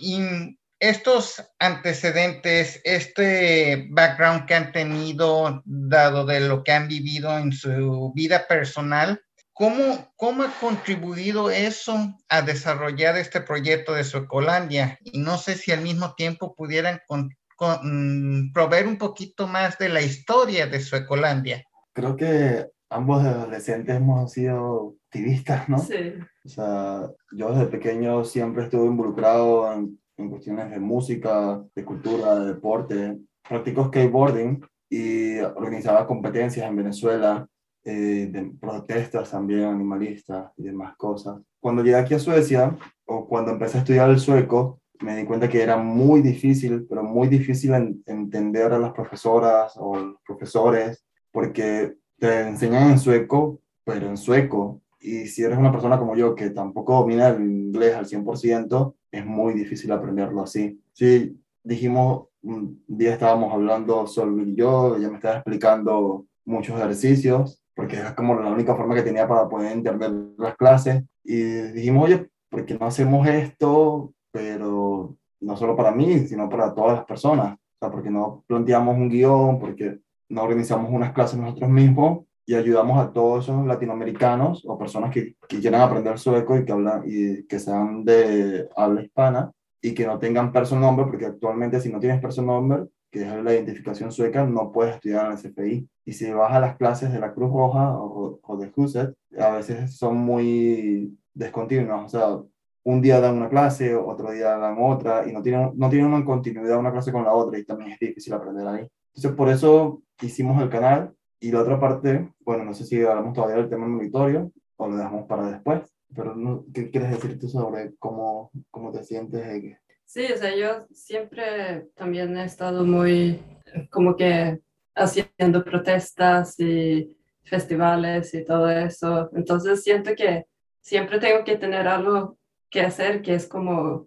estos 0.82 1.40
antecedentes, 1.60 2.80
este 2.82 3.86
background 3.92 4.46
que 4.46 4.54
han 4.56 4.72
tenido, 4.72 5.62
dado 5.64 6.26
de 6.26 6.40
lo 6.40 6.64
que 6.64 6.72
han 6.72 6.88
vivido 6.88 7.38
en 7.38 7.52
su 7.52 8.12
vida 8.16 8.48
personal, 8.48 9.22
¿cómo, 9.52 10.12
cómo 10.16 10.42
ha 10.42 10.52
contribuido 10.58 11.52
eso 11.52 12.18
a 12.28 12.42
desarrollar 12.42 13.16
este 13.16 13.40
proyecto 13.40 13.94
de 13.94 14.02
Suecolandia? 14.02 14.98
Y 15.04 15.20
no 15.20 15.38
sé 15.38 15.54
si 15.54 15.70
al 15.70 15.82
mismo 15.82 16.14
tiempo 16.14 16.52
pudieran 16.56 17.00
con, 17.06 17.30
mm, 17.60 18.52
proveer 18.52 18.88
un 18.88 18.98
poquito 18.98 19.46
más 19.46 19.78
de 19.78 19.88
la 19.88 20.02
historia 20.02 20.66
de 20.66 20.80
Suecolandia. 20.80 21.62
Creo 21.92 22.16
que 22.16 22.66
ambos 22.90 23.24
adolescentes 23.24 23.94
hemos 23.94 24.32
sido 24.32 24.96
activistas, 25.06 25.68
¿no? 25.68 25.78
Sí. 25.78 26.14
O 26.44 26.48
sea, 26.48 27.08
yo 27.30 27.52
desde 27.52 27.66
pequeño 27.66 28.24
siempre 28.24 28.64
estuve 28.64 28.86
involucrado 28.86 29.72
en 29.72 30.01
en 30.16 30.30
cuestiones 30.30 30.70
de 30.70 30.80
música, 30.80 31.62
de 31.74 31.84
cultura, 31.84 32.34
de 32.36 32.54
deporte. 32.54 33.18
Practico 33.48 33.86
skateboarding 33.86 34.64
y 34.88 35.38
organizaba 35.38 36.06
competencias 36.06 36.66
en 36.66 36.76
Venezuela, 36.76 37.46
eh, 37.84 38.28
de 38.30 38.52
protestas 38.60 39.30
también 39.30 39.64
animalistas 39.64 40.52
y 40.56 40.64
demás 40.64 40.96
cosas. 40.96 41.40
Cuando 41.60 41.82
llegué 41.82 41.96
aquí 41.96 42.14
a 42.14 42.18
Suecia, 42.18 42.76
o 43.06 43.26
cuando 43.26 43.50
empecé 43.52 43.78
a 43.78 43.80
estudiar 43.80 44.10
el 44.10 44.20
sueco, 44.20 44.80
me 45.00 45.16
di 45.16 45.24
cuenta 45.24 45.48
que 45.48 45.62
era 45.62 45.76
muy 45.76 46.22
difícil, 46.22 46.86
pero 46.88 47.02
muy 47.02 47.28
difícil 47.28 47.72
entender 48.06 48.72
a 48.72 48.78
las 48.78 48.92
profesoras 48.92 49.74
o 49.76 49.96
los 49.96 50.16
profesores, 50.24 51.04
porque 51.30 51.96
te 52.18 52.40
enseñan 52.42 52.90
en 52.90 52.98
sueco, 52.98 53.60
pero 53.84 54.06
en 54.06 54.16
sueco. 54.16 54.80
Y 55.00 55.26
si 55.26 55.42
eres 55.42 55.58
una 55.58 55.72
persona 55.72 55.98
como 55.98 56.14
yo 56.14 56.34
que 56.34 56.50
tampoco 56.50 56.94
domina 56.94 57.28
el 57.28 57.42
inglés 57.42 57.96
al 57.96 58.06
100%, 58.06 58.94
es 59.12 59.24
muy 59.24 59.52
difícil 59.52 59.92
aprenderlo 59.92 60.42
así. 60.42 60.80
Sí, 60.92 61.38
dijimos, 61.62 62.28
un 62.42 62.82
día 62.88 63.12
estábamos 63.12 63.52
hablando 63.52 64.06
Sol 64.06 64.42
y 64.48 64.56
yo, 64.56 64.96
ella 64.96 65.10
me 65.10 65.16
estaba 65.16 65.36
explicando 65.36 66.26
muchos 66.44 66.76
ejercicios, 66.80 67.62
porque 67.74 67.96
es 67.96 68.12
como 68.14 68.34
la 68.34 68.50
única 68.50 68.74
forma 68.74 68.94
que 68.94 69.02
tenía 69.02 69.28
para 69.28 69.48
poder 69.48 69.72
entender 69.72 70.10
las 70.38 70.56
clases. 70.56 71.04
Y 71.22 71.42
dijimos, 71.42 72.06
oye, 72.06 72.28
¿por 72.48 72.64
qué 72.66 72.76
no 72.78 72.86
hacemos 72.86 73.26
esto? 73.28 74.12
Pero 74.32 75.16
no 75.40 75.56
solo 75.56 75.76
para 75.76 75.92
mí, 75.92 76.20
sino 76.26 76.48
para 76.48 76.74
todas 76.74 76.96
las 76.96 77.04
personas. 77.04 77.54
O 77.54 77.78
sea, 77.78 77.90
porque 77.90 78.10
no 78.10 78.42
planteamos 78.46 78.96
un 78.96 79.08
guion, 79.08 79.58
porque 79.60 80.00
no 80.28 80.42
organizamos 80.42 80.90
unas 80.90 81.12
clases 81.12 81.38
nosotros 81.38 81.70
mismos 81.70 82.24
y 82.44 82.54
ayudamos 82.54 82.98
a 82.98 83.12
todos 83.12 83.44
esos 83.44 83.66
latinoamericanos 83.66 84.64
o 84.66 84.78
personas 84.78 85.10
que, 85.12 85.36
que 85.48 85.60
quieran 85.60 85.80
aprender 85.80 86.18
sueco 86.18 86.56
y 86.56 86.64
que, 86.64 86.72
hablan, 86.72 87.02
y 87.06 87.44
que 87.44 87.58
sean 87.58 88.04
de 88.04 88.68
habla 88.76 89.02
hispana 89.02 89.52
y 89.80 89.94
que 89.94 90.06
no 90.06 90.18
tengan 90.18 90.52
nombre, 90.80 91.06
porque 91.06 91.26
actualmente 91.26 91.80
si 91.80 91.90
no 91.90 91.98
tienes 91.98 92.38
nombre, 92.38 92.84
que 93.10 93.22
es 93.22 93.42
la 93.42 93.52
identificación 93.52 94.12
sueca, 94.12 94.46
no 94.46 94.72
puedes 94.72 94.94
estudiar 94.94 95.26
en 95.26 95.32
el 95.32 95.38
CFI. 95.38 95.88
Y 96.04 96.12
si 96.12 96.30
vas 96.32 96.52
a 96.52 96.60
las 96.60 96.76
clases 96.76 97.12
de 97.12 97.18
la 97.18 97.34
Cruz 97.34 97.52
Roja 97.52 97.98
o, 97.98 98.40
o 98.42 98.56
de 98.56 98.72
HUSET, 98.74 99.14
a 99.38 99.50
veces 99.50 99.96
son 99.96 100.16
muy 100.16 101.18
descontinuas. 101.34 102.06
O 102.06 102.08
sea, 102.08 102.42
un 102.84 103.02
día 103.02 103.20
dan 103.20 103.36
una 103.36 103.48
clase, 103.48 103.94
otro 103.94 104.32
día 104.32 104.56
dan 104.56 104.76
otra, 104.80 105.28
y 105.28 105.32
no 105.32 105.42
tienen, 105.42 105.72
no 105.74 105.90
tienen 105.90 106.12
una 106.12 106.24
continuidad 106.24 106.78
una 106.78 106.92
clase 106.92 107.12
con 107.12 107.24
la 107.24 107.32
otra, 107.32 107.58
y 107.58 107.64
también 107.64 107.92
es 107.92 107.98
difícil 107.98 108.32
aprender 108.32 108.66
ahí. 108.66 108.88
Entonces, 109.14 109.32
por 109.32 109.48
eso 109.48 110.02
hicimos 110.20 110.60
el 110.62 110.70
canal. 110.70 111.12
Y 111.42 111.50
la 111.50 111.62
otra 111.62 111.80
parte, 111.80 112.32
bueno, 112.44 112.64
no 112.64 112.72
sé 112.72 112.84
si 112.84 113.02
hablamos 113.02 113.34
todavía 113.34 113.56
del 113.56 113.68
tema 113.68 113.88
monitorio 113.88 114.52
o 114.76 114.86
lo 114.86 114.96
dejamos 114.96 115.26
para 115.26 115.50
después, 115.50 115.92
pero 116.14 116.64
¿qué 116.72 116.88
quieres 116.88 117.10
decir 117.10 117.36
tú 117.36 117.48
sobre 117.48 117.96
cómo, 117.98 118.52
cómo 118.70 118.92
te 118.92 119.02
sientes? 119.02 119.76
Sí, 120.04 120.24
o 120.32 120.36
sea, 120.36 120.54
yo 120.54 120.86
siempre 120.92 121.88
también 121.96 122.36
he 122.36 122.44
estado 122.44 122.84
muy 122.84 123.42
como 123.90 124.14
que 124.14 124.60
haciendo 124.94 125.64
protestas 125.64 126.60
y 126.60 127.16
festivales 127.42 128.32
y 128.34 128.44
todo 128.44 128.70
eso. 128.70 129.28
Entonces 129.34 129.82
siento 129.82 130.12
que 130.14 130.46
siempre 130.80 131.18
tengo 131.18 131.42
que 131.42 131.56
tener 131.56 131.88
algo 131.88 132.38
que 132.70 132.82
hacer 132.82 133.20
que 133.20 133.34
es 133.34 133.48
como 133.48 134.06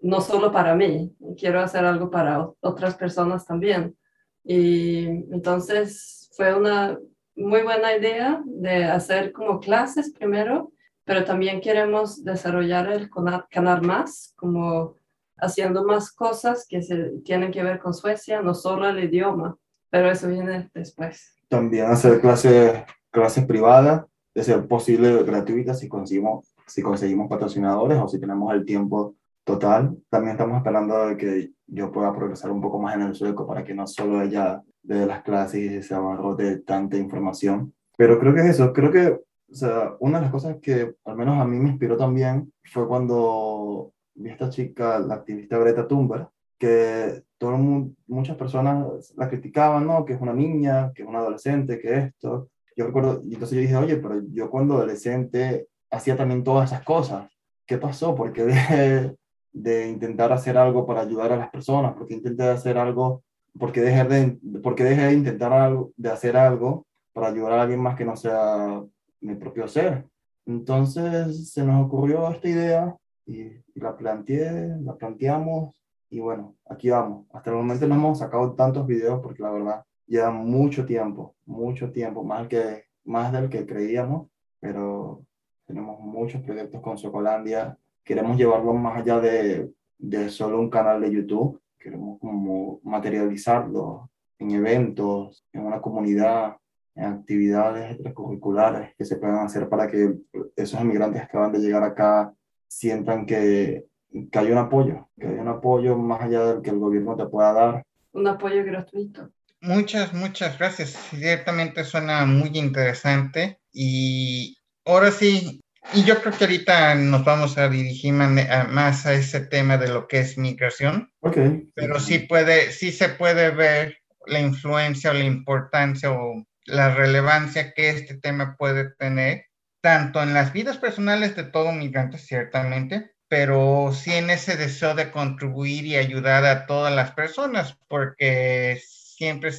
no 0.00 0.22
solo 0.22 0.50
para 0.50 0.74
mí, 0.74 1.14
quiero 1.36 1.60
hacer 1.60 1.84
algo 1.84 2.10
para 2.10 2.48
otras 2.60 2.94
personas 2.94 3.44
también. 3.44 3.94
Y 4.42 5.04
entonces 5.30 6.19
fue 6.40 6.54
una 6.54 6.98
muy 7.36 7.60
buena 7.60 7.94
idea 7.94 8.42
de 8.46 8.84
hacer 8.84 9.30
como 9.30 9.60
clases 9.60 10.10
primero, 10.10 10.72
pero 11.04 11.22
también 11.22 11.60
queremos 11.60 12.24
desarrollar 12.24 12.90
el 12.90 13.10
canal 13.50 13.82
más, 13.82 14.32
como 14.36 14.94
haciendo 15.36 15.84
más 15.84 16.10
cosas 16.10 16.64
que 16.66 16.80
se 16.80 17.10
tienen 17.26 17.52
que 17.52 17.62
ver 17.62 17.78
con 17.78 17.92
Suecia, 17.92 18.40
no 18.40 18.54
solo 18.54 18.88
el 18.88 19.04
idioma, 19.04 19.58
pero 19.90 20.10
eso 20.10 20.28
viene 20.28 20.70
después. 20.72 21.36
También 21.46 21.88
hacer 21.88 22.22
clases, 22.22 22.84
clases 23.10 23.44
privadas, 23.44 24.06
de 24.34 24.42
ser 24.42 24.66
posible 24.66 25.22
gratuitas 25.24 25.78
si 25.78 25.90
conseguimos, 25.90 26.54
si 26.66 26.80
conseguimos 26.80 27.28
patrocinadores 27.28 27.98
o 27.98 28.08
si 28.08 28.18
tenemos 28.18 28.50
el 28.54 28.64
tiempo 28.64 29.14
total. 29.44 29.94
También 30.08 30.36
estamos 30.36 30.56
esperando 30.56 31.08
de 31.08 31.18
que 31.18 31.50
yo 31.66 31.92
pueda 31.92 32.14
progresar 32.14 32.50
un 32.50 32.62
poco 32.62 32.78
más 32.78 32.94
en 32.94 33.02
el 33.02 33.14
sueco 33.14 33.46
para 33.46 33.62
que 33.62 33.74
no 33.74 33.86
solo 33.86 34.22
ella 34.22 34.62
de 34.82 35.06
las 35.06 35.22
clases 35.22 35.60
y 35.60 35.82
se 35.82 35.94
abarrote 35.94 36.58
tanta 36.58 36.96
información. 36.96 37.74
Pero 37.96 38.18
creo 38.18 38.34
que 38.34 38.40
es 38.40 38.46
eso, 38.46 38.72
creo 38.72 38.90
que 38.90 39.20
o 39.50 39.54
sea, 39.54 39.96
una 39.98 40.18
de 40.18 40.22
las 40.22 40.32
cosas 40.32 40.56
que 40.62 40.94
al 41.04 41.16
menos 41.16 41.40
a 41.40 41.44
mí 41.44 41.58
me 41.58 41.70
inspiró 41.70 41.96
también 41.96 42.52
fue 42.64 42.86
cuando 42.86 43.92
vi 44.14 44.30
a 44.30 44.32
esta 44.32 44.48
chica, 44.48 44.98
la 45.00 45.14
activista 45.14 45.58
Greta 45.58 45.88
Thunberg, 45.88 46.28
que 46.56 47.24
todo 47.36 47.56
mundo, 47.56 47.94
muchas 48.06 48.36
personas 48.36 49.12
la 49.16 49.28
criticaban, 49.28 49.86
¿no? 49.86 50.04
Que 50.04 50.12
es 50.12 50.20
una 50.20 50.32
niña, 50.32 50.92
que 50.94 51.02
es 51.02 51.08
una 51.08 51.18
adolescente, 51.18 51.80
que 51.80 51.98
esto. 51.98 52.48
Yo 52.76 52.86
recuerdo, 52.86 53.22
y 53.24 53.34
entonces 53.34 53.56
yo 53.56 53.62
dije, 53.62 53.76
oye, 53.76 53.96
pero 53.96 54.22
yo 54.30 54.50
cuando 54.50 54.74
adolescente 54.76 55.68
hacía 55.90 56.16
también 56.16 56.44
todas 56.44 56.70
esas 56.70 56.84
cosas. 56.84 57.28
¿Qué 57.66 57.78
pasó? 57.78 58.14
Porque 58.14 58.44
dejé 58.44 59.16
de 59.52 59.88
intentar 59.88 60.32
hacer 60.32 60.56
algo 60.56 60.86
para 60.86 61.00
ayudar 61.00 61.32
a 61.32 61.36
las 61.36 61.50
personas, 61.50 61.94
porque 61.94 62.14
intenté 62.14 62.44
hacer 62.44 62.78
algo, 62.78 63.24
porque 63.58 63.80
dejé 63.80 64.04
de, 64.04 64.38
porque 64.62 64.84
dejé 64.84 65.06
de 65.06 65.12
intentar 65.12 65.52
algo, 65.52 65.92
de 65.96 66.10
hacer 66.10 66.36
algo 66.36 66.86
para 67.12 67.28
ayudar 67.28 67.52
a 67.52 67.62
alguien 67.62 67.80
más 67.80 67.96
que 67.96 68.04
no 68.04 68.16
sea 68.16 68.82
mi 69.20 69.34
propio 69.34 69.68
ser. 69.68 70.06
Entonces 70.46 71.50
se 71.52 71.64
nos 71.64 71.86
ocurrió 71.86 72.30
esta 72.30 72.48
idea 72.48 72.96
y, 73.26 73.60
la 73.74 73.96
planteé, 73.96 74.76
la 74.82 74.94
planteamos 74.94 75.74
y 76.10 76.20
bueno, 76.20 76.56
aquí 76.68 76.90
vamos. 76.90 77.26
Hasta 77.32 77.50
el 77.50 77.56
momento 77.56 77.86
no 77.86 77.94
hemos 77.94 78.18
sacado 78.18 78.52
tantos 78.54 78.86
videos 78.86 79.20
porque 79.22 79.42
la 79.42 79.50
verdad 79.50 79.84
lleva 80.06 80.30
mucho 80.30 80.84
tiempo, 80.84 81.34
mucho 81.46 81.90
tiempo, 81.92 82.22
más, 82.22 82.48
que, 82.48 82.84
más 83.04 83.32
del 83.32 83.48
que 83.48 83.64
creíamos, 83.64 84.28
pero 84.58 85.24
tenemos 85.66 86.00
muchos 86.00 86.42
proyectos 86.42 86.82
con 86.82 86.98
Socolandia 86.98 87.78
queremos 88.10 88.36
llevarlo 88.36 88.74
más 88.74 88.98
allá 88.98 89.20
de, 89.20 89.70
de 89.98 90.28
solo 90.30 90.58
un 90.58 90.68
canal 90.68 91.00
de 91.00 91.12
YouTube, 91.12 91.60
queremos 91.80 92.20
como 92.20 92.80
materializarlo 92.84 94.10
en 94.38 94.50
eventos, 94.52 95.44
en 95.52 95.66
una 95.66 95.80
comunidad, 95.80 96.56
en 96.94 97.04
actividades 97.04 97.92
extracurriculares 97.92 98.94
que 98.96 99.04
se 99.04 99.16
puedan 99.16 99.44
hacer 99.46 99.68
para 99.68 99.88
que 99.88 100.14
esos 100.56 100.80
inmigrantes 100.80 101.22
que 101.22 101.26
acaban 101.26 101.52
de 101.52 101.58
llegar 101.58 101.82
acá 101.82 102.32
sientan 102.68 103.26
que, 103.26 103.86
que 104.30 104.38
hay 104.38 104.50
un 104.52 104.58
apoyo, 104.58 105.08
que 105.18 105.26
hay 105.26 105.34
un 105.34 105.48
apoyo 105.48 105.96
más 105.96 106.22
allá 106.22 106.44
del 106.44 106.62
que 106.62 106.70
el 106.70 106.78
gobierno 106.78 107.16
te 107.16 107.26
pueda 107.26 107.52
dar. 107.52 107.82
Un 108.12 108.26
apoyo 108.26 108.64
gratuito. 108.64 109.30
Muchas, 109.60 110.14
muchas 110.14 110.58
gracias. 110.58 110.90
Ciertamente 111.10 111.84
suena 111.84 112.24
muy 112.24 112.50
interesante 112.54 113.58
y 113.72 114.56
ahora 114.84 115.10
sí, 115.10 115.60
y 115.92 116.04
yo 116.04 116.20
creo 116.20 116.36
que 116.36 116.44
ahorita 116.44 116.94
nos 116.94 117.24
vamos 117.24 117.58
a 117.58 117.68
dirigir 117.68 118.12
más 118.12 119.06
a 119.06 119.14
ese 119.14 119.40
tema 119.40 119.76
de 119.76 119.88
lo 119.88 120.06
que 120.06 120.20
es 120.20 120.38
migración. 120.38 121.12
Okay. 121.20 121.68
Pero 121.74 122.00
sí 122.00 122.20
puede, 122.20 122.72
sí 122.72 122.92
se 122.92 123.08
puede 123.08 123.50
ver 123.50 123.98
la 124.26 124.40
influencia 124.40 125.10
o 125.10 125.14
la 125.14 125.24
importancia 125.24 126.12
o 126.12 126.44
la 126.64 126.94
relevancia 126.94 127.72
que 127.72 127.90
este 127.90 128.16
tema 128.16 128.56
puede 128.56 128.90
tener, 128.94 129.46
tanto 129.80 130.22
en 130.22 130.34
las 130.34 130.52
vidas 130.52 130.78
personales 130.78 131.34
de 131.36 131.44
todo 131.44 131.72
migrante, 131.72 132.18
ciertamente, 132.18 133.12
pero 133.28 133.92
sí 133.92 134.12
en 134.12 134.30
ese 134.30 134.56
deseo 134.56 134.94
de 134.94 135.10
contribuir 135.10 135.86
y 135.86 135.96
ayudar 135.96 136.44
a 136.44 136.66
todas 136.66 136.94
las 136.94 137.12
personas, 137.12 137.76
porque 137.88 138.80
siempre 138.86 139.52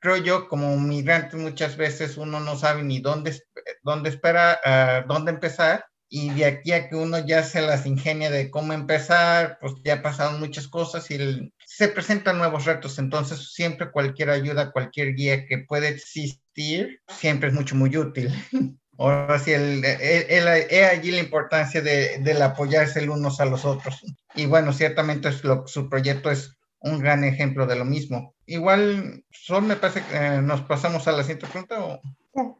creo 0.00 0.16
yo, 0.16 0.48
como 0.48 0.78
migrante 0.78 1.36
muchas 1.36 1.76
veces 1.76 2.16
uno 2.16 2.40
no 2.40 2.56
sabe 2.56 2.82
ni 2.82 3.00
dónde, 3.00 3.40
dónde 3.82 4.10
espera, 4.10 4.60
uh, 4.64 5.08
dónde 5.08 5.32
empezar. 5.32 5.86
Y 6.10 6.30
de 6.30 6.46
aquí 6.46 6.72
a 6.72 6.88
que 6.88 6.96
uno 6.96 7.18
ya 7.18 7.42
se 7.42 7.60
las 7.60 7.84
ingenia 7.84 8.30
de 8.30 8.50
cómo 8.50 8.72
empezar, 8.72 9.58
pues 9.60 9.74
ya 9.84 10.00
pasaron 10.00 10.40
muchas 10.40 10.66
cosas 10.66 11.10
y 11.10 11.52
se 11.66 11.88
presentan 11.88 12.38
nuevos 12.38 12.64
retos. 12.64 12.98
Entonces, 12.98 13.52
siempre 13.52 13.90
cualquier 13.90 14.30
ayuda, 14.30 14.72
cualquier 14.72 15.14
guía 15.14 15.44
que 15.46 15.58
puede 15.58 15.88
existir, 15.88 17.02
siempre 17.08 17.50
es 17.50 17.54
mucho, 17.54 17.76
muy 17.76 17.94
útil. 17.94 18.32
Ahora 18.98 19.38
sí, 19.38 19.52
el, 19.52 19.84
el, 19.84 20.48
allí 20.48 21.12
la 21.12 21.20
importancia 21.20 21.80
de, 21.82 22.18
del 22.18 22.42
apoyarse 22.42 22.98
el 22.98 23.10
unos 23.10 23.38
a 23.40 23.44
los 23.44 23.64
otros. 23.64 24.02
Y 24.34 24.46
bueno, 24.46 24.72
ciertamente 24.72 25.28
es 25.28 25.44
lo, 25.44 25.68
su 25.68 25.88
proyecto 25.88 26.30
es 26.30 26.57
un 26.80 26.98
gran 26.98 27.24
ejemplo 27.24 27.66
de 27.66 27.76
lo 27.76 27.84
mismo. 27.84 28.34
Igual, 28.46 29.24
Sol, 29.30 29.62
me 29.62 29.76
parece 29.76 30.02
que 30.02 30.16
eh, 30.16 30.42
nos 30.42 30.62
pasamos 30.62 31.06
a 31.08 31.12
la 31.12 31.22
siguiente 31.22 31.46
pregunta. 31.46 31.84
¿o? 31.84 32.00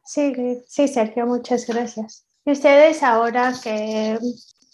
Sí, 0.05 0.33
sí, 0.67 0.89
Sergio, 0.89 1.27
muchas 1.27 1.67
gracias. 1.67 2.25
Y 2.45 2.53
ustedes 2.53 3.03
ahora 3.03 3.55
que, 3.63 4.19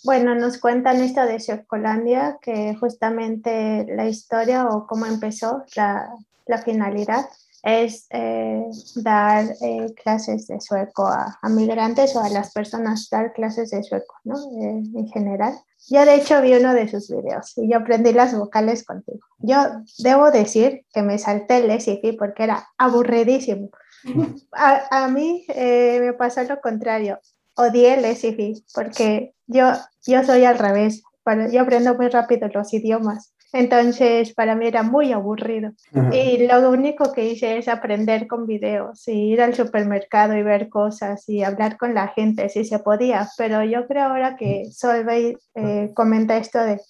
bueno, 0.04 0.34
nos 0.34 0.58
cuentan 0.58 1.02
esto 1.02 1.24
de 1.26 1.40
Circolandia, 1.40 2.38
que 2.40 2.74
justamente 2.76 3.86
la 3.88 4.08
historia 4.08 4.68
o 4.68 4.86
cómo 4.86 5.06
empezó, 5.06 5.64
la, 5.76 6.08
la 6.46 6.58
finalidad, 6.58 7.26
es 7.64 8.06
eh, 8.10 8.62
dar 8.96 9.46
eh, 9.62 9.94
clases 10.02 10.46
de 10.46 10.60
sueco 10.60 11.06
a, 11.06 11.38
migrantes 11.48 12.14
o 12.14 12.22
a 12.22 12.28
las 12.28 12.52
personas, 12.52 13.08
dar 13.10 13.32
clases 13.32 13.70
de 13.70 13.82
sueco, 13.82 14.14
¿no? 14.24 14.36
En 14.60 15.08
general. 15.08 15.54
Yo 15.88 16.04
de 16.04 16.14
hecho 16.14 16.40
vi 16.40 16.54
uno 16.54 16.72
de 16.72 16.88
sus 16.88 17.10
videos 17.10 17.56
y 17.58 17.70
yo 17.70 17.78
aprendí 17.78 18.12
las 18.12 18.36
vocales 18.36 18.84
contigo. 18.84 19.20
Yo 19.38 19.56
debo 19.98 20.30
decir 20.30 20.86
que 20.92 21.02
me 21.02 21.18
salté 21.18 21.58
el 21.58 21.80
SIFI 21.80 22.12
porque 22.12 22.44
era 22.44 22.68
aburridísimo. 22.78 23.70
A, 24.52 25.04
a 25.04 25.08
mí 25.08 25.46
me 25.48 26.12
pasó 26.14 26.42
lo 26.44 26.60
contrario. 26.60 27.18
Odié 27.56 27.94
el 27.94 28.16
SIFI 28.16 28.64
porque 28.74 29.34
yo, 29.46 29.72
yo 30.06 30.24
soy 30.24 30.44
al 30.44 30.58
revés. 30.58 31.02
Yo 31.50 31.62
aprendo 31.62 31.94
muy 31.94 32.08
rápido 32.08 32.48
los 32.48 32.72
idiomas 32.74 33.33
entonces, 33.54 34.34
para 34.34 34.56
mí 34.56 34.66
era 34.66 34.82
muy 34.82 35.12
aburrido. 35.12 35.70
Y 36.12 36.44
lo 36.48 36.70
único 36.70 37.12
que 37.12 37.28
hice 37.28 37.56
es 37.56 37.68
aprender 37.68 38.26
con 38.26 38.48
videos 38.48 39.06
y 39.06 39.12
ir 39.12 39.40
al 39.40 39.54
supermercado 39.54 40.36
y 40.36 40.42
ver 40.42 40.68
cosas 40.68 41.28
y 41.28 41.44
hablar 41.44 41.76
con 41.76 41.94
la 41.94 42.08
gente 42.08 42.48
si 42.48 42.64
se 42.64 42.80
podía. 42.80 43.28
Pero 43.38 43.62
yo 43.62 43.86
creo 43.86 44.06
ahora 44.06 44.34
que 44.36 44.64
Solveig 44.72 45.38
eh, 45.54 45.92
comenta 45.94 46.36
esto 46.36 46.58
de 46.58 46.80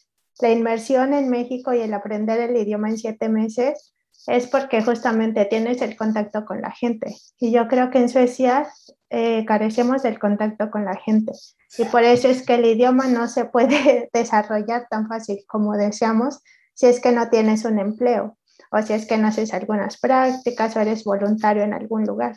la 0.41 0.51
inmersión 0.51 1.13
en 1.13 1.29
México 1.29 1.75
y 1.75 1.81
el 1.81 1.93
aprender 1.93 2.41
el 2.41 2.57
idioma 2.57 2.89
en 2.89 2.97
siete 2.97 3.29
meses 3.29 3.95
es 4.27 4.47
porque 4.47 4.83
justamente 4.83 5.45
tienes 5.45 5.83
el 5.83 5.97
contacto 5.97 6.45
con 6.45 6.61
la 6.61 6.71
gente. 6.71 7.15
Y 7.39 7.53
yo 7.53 7.69
creo 7.69 7.91
que 7.91 7.99
en 7.99 8.09
Suecia 8.09 8.67
eh, 9.11 9.45
carecemos 9.45 10.03
del 10.03 10.19
contacto 10.19 10.71
con 10.71 10.85
la 10.85 10.97
gente. 10.97 11.33
Y 11.79 11.85
por 11.85 12.03
eso 12.03 12.29
es 12.29 12.45
que 12.45 12.55
el 12.55 12.65
idioma 12.65 13.07
no 13.07 13.29
se 13.29 13.45
puede 13.45 14.09
desarrollar 14.13 14.87
tan 14.89 15.09
fácil 15.09 15.45
como 15.47 15.77
deseamos 15.77 16.41
si 16.75 16.87
es 16.87 17.01
que 17.01 17.13
no 17.13 17.29
tienes 17.29 17.65
un 17.65 17.79
empleo 17.79 18.39
o 18.71 18.83
si 18.83 18.93
es 18.93 19.07
que 19.07 19.19
no 19.19 19.29
haces 19.29 19.55
algunas 19.55 19.99
prácticas 19.99 20.77
o 20.77 20.81
eres 20.81 21.05
voluntario 21.05 21.63
en 21.63 21.75
algún 21.75 22.05
lugar. 22.05 22.37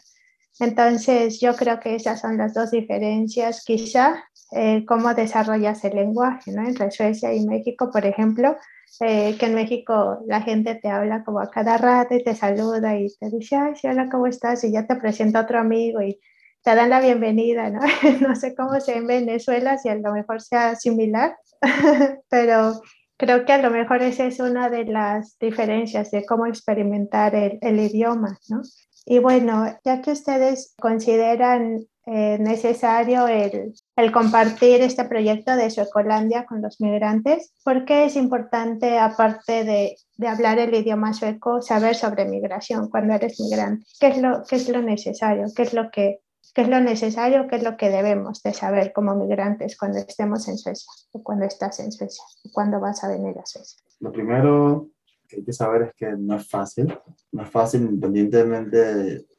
Entonces, 0.59 1.39
yo 1.39 1.55
creo 1.55 1.79
que 1.79 1.95
esas 1.95 2.19
son 2.19 2.37
las 2.37 2.53
dos 2.53 2.71
diferencias, 2.71 3.63
quizá, 3.63 4.23
eh, 4.51 4.85
cómo 4.85 5.13
desarrollas 5.13 5.83
el 5.83 5.95
lenguaje, 5.95 6.51
¿no? 6.51 6.67
Entre 6.67 6.89
Suecia 6.91 7.33
y 7.33 7.45
México, 7.45 7.89
por 7.91 8.05
ejemplo, 8.05 8.55
eh, 9.01 9.35
que 9.37 9.45
en 9.45 9.55
México 9.55 10.19
la 10.27 10.41
gente 10.41 10.75
te 10.75 10.89
habla 10.89 11.23
como 11.23 11.39
a 11.39 11.49
cada 11.49 11.77
rato 11.77 12.15
y 12.15 12.23
te 12.23 12.35
saluda 12.35 12.97
y 12.97 13.07
te 13.19 13.29
dice, 13.29 13.55
ay, 13.55 13.73
hola, 13.83 14.09
¿cómo 14.09 14.27
estás? 14.27 14.63
Y 14.63 14.71
ya 14.71 14.87
te 14.87 14.95
presenta 14.95 15.41
otro 15.41 15.59
amigo 15.59 16.01
y 16.01 16.19
te 16.63 16.75
dan 16.75 16.89
la 16.89 16.99
bienvenida, 16.99 17.69
¿no? 17.69 17.79
no 18.27 18.35
sé 18.35 18.55
cómo 18.55 18.79
sea 18.79 18.97
en 18.97 19.07
Venezuela, 19.07 19.77
si 19.77 19.89
a 19.89 19.95
lo 19.95 20.11
mejor 20.11 20.41
sea 20.41 20.75
similar, 20.75 21.37
pero 22.29 22.81
creo 23.17 23.45
que 23.45 23.53
a 23.53 23.61
lo 23.61 23.71
mejor 23.71 24.01
esa 24.01 24.25
es 24.25 24.39
una 24.39 24.69
de 24.69 24.85
las 24.85 25.37
diferencias 25.39 26.11
de 26.11 26.25
cómo 26.25 26.45
experimentar 26.45 27.35
el, 27.35 27.57
el 27.61 27.79
idioma, 27.79 28.37
¿no? 28.49 28.61
Y 29.09 29.19
bueno, 29.19 29.65
ya 29.85 30.01
que 30.01 30.11
ustedes 30.11 30.75
consideran 30.77 31.87
eh, 32.07 32.37
necesario 32.39 33.25
el, 33.29 33.73
compartir 34.11 34.81
este 34.81 35.05
proyecto 35.05 35.55
de 35.55 35.69
Suecolandia 35.69 36.45
con 36.45 36.61
los 36.61 36.81
migrantes, 36.81 37.53
¿por 37.63 37.85
qué 37.85 38.03
es 38.03 38.17
importante, 38.17 38.99
aparte 38.99 39.63
de, 39.63 39.95
hablar 40.27 40.59
el 40.59 40.75
idioma 40.75 41.13
sueco, 41.13 41.61
saber 41.61 41.95
sobre 41.95 42.25
migración 42.25 42.89
cuando 42.89 43.13
eres 43.13 43.39
migrante? 43.39 43.85
¿Qué 43.97 44.07
es 44.07 44.17
lo, 44.17 44.43
qué 44.43 44.57
es 44.57 44.67
lo 44.67 44.81
necesario? 44.81 45.45
¿Qué 45.55 45.61
es 45.63 45.73
lo 45.73 45.89
que 45.89 46.19
qué 46.53 46.63
es 46.63 46.69
lo 46.69 46.79
necesario, 46.79 47.47
qué 47.47 47.57
es 47.57 47.63
lo 47.63 47.77
que 47.77 47.89
debemos 47.89 48.41
de 48.41 48.51
saber 48.51 48.91
como 48.91 49.13
migrantes 49.15 49.77
cuando 49.77 49.99
estemos 49.99 50.47
en 50.47 50.57
Suecia 50.57 50.91
o 51.11 51.21
cuando 51.21 51.45
estás 51.45 51.79
en 51.79 51.91
Suecia 51.91 52.23
o 52.43 52.49
cuando 52.51 52.79
vas 52.79 53.03
a 53.03 53.09
venir 53.09 53.37
a 53.37 53.45
Suecia. 53.45 53.79
Lo 53.99 54.11
primero 54.11 54.89
que 55.27 55.37
hay 55.37 55.43
que 55.43 55.53
saber 55.53 55.83
es 55.83 55.93
que 55.95 56.11
no 56.17 56.35
es 56.35 56.47
fácil, 56.47 56.97
no 57.31 57.43
es 57.43 57.49
fácil 57.49 57.81
independientemente 57.81 58.77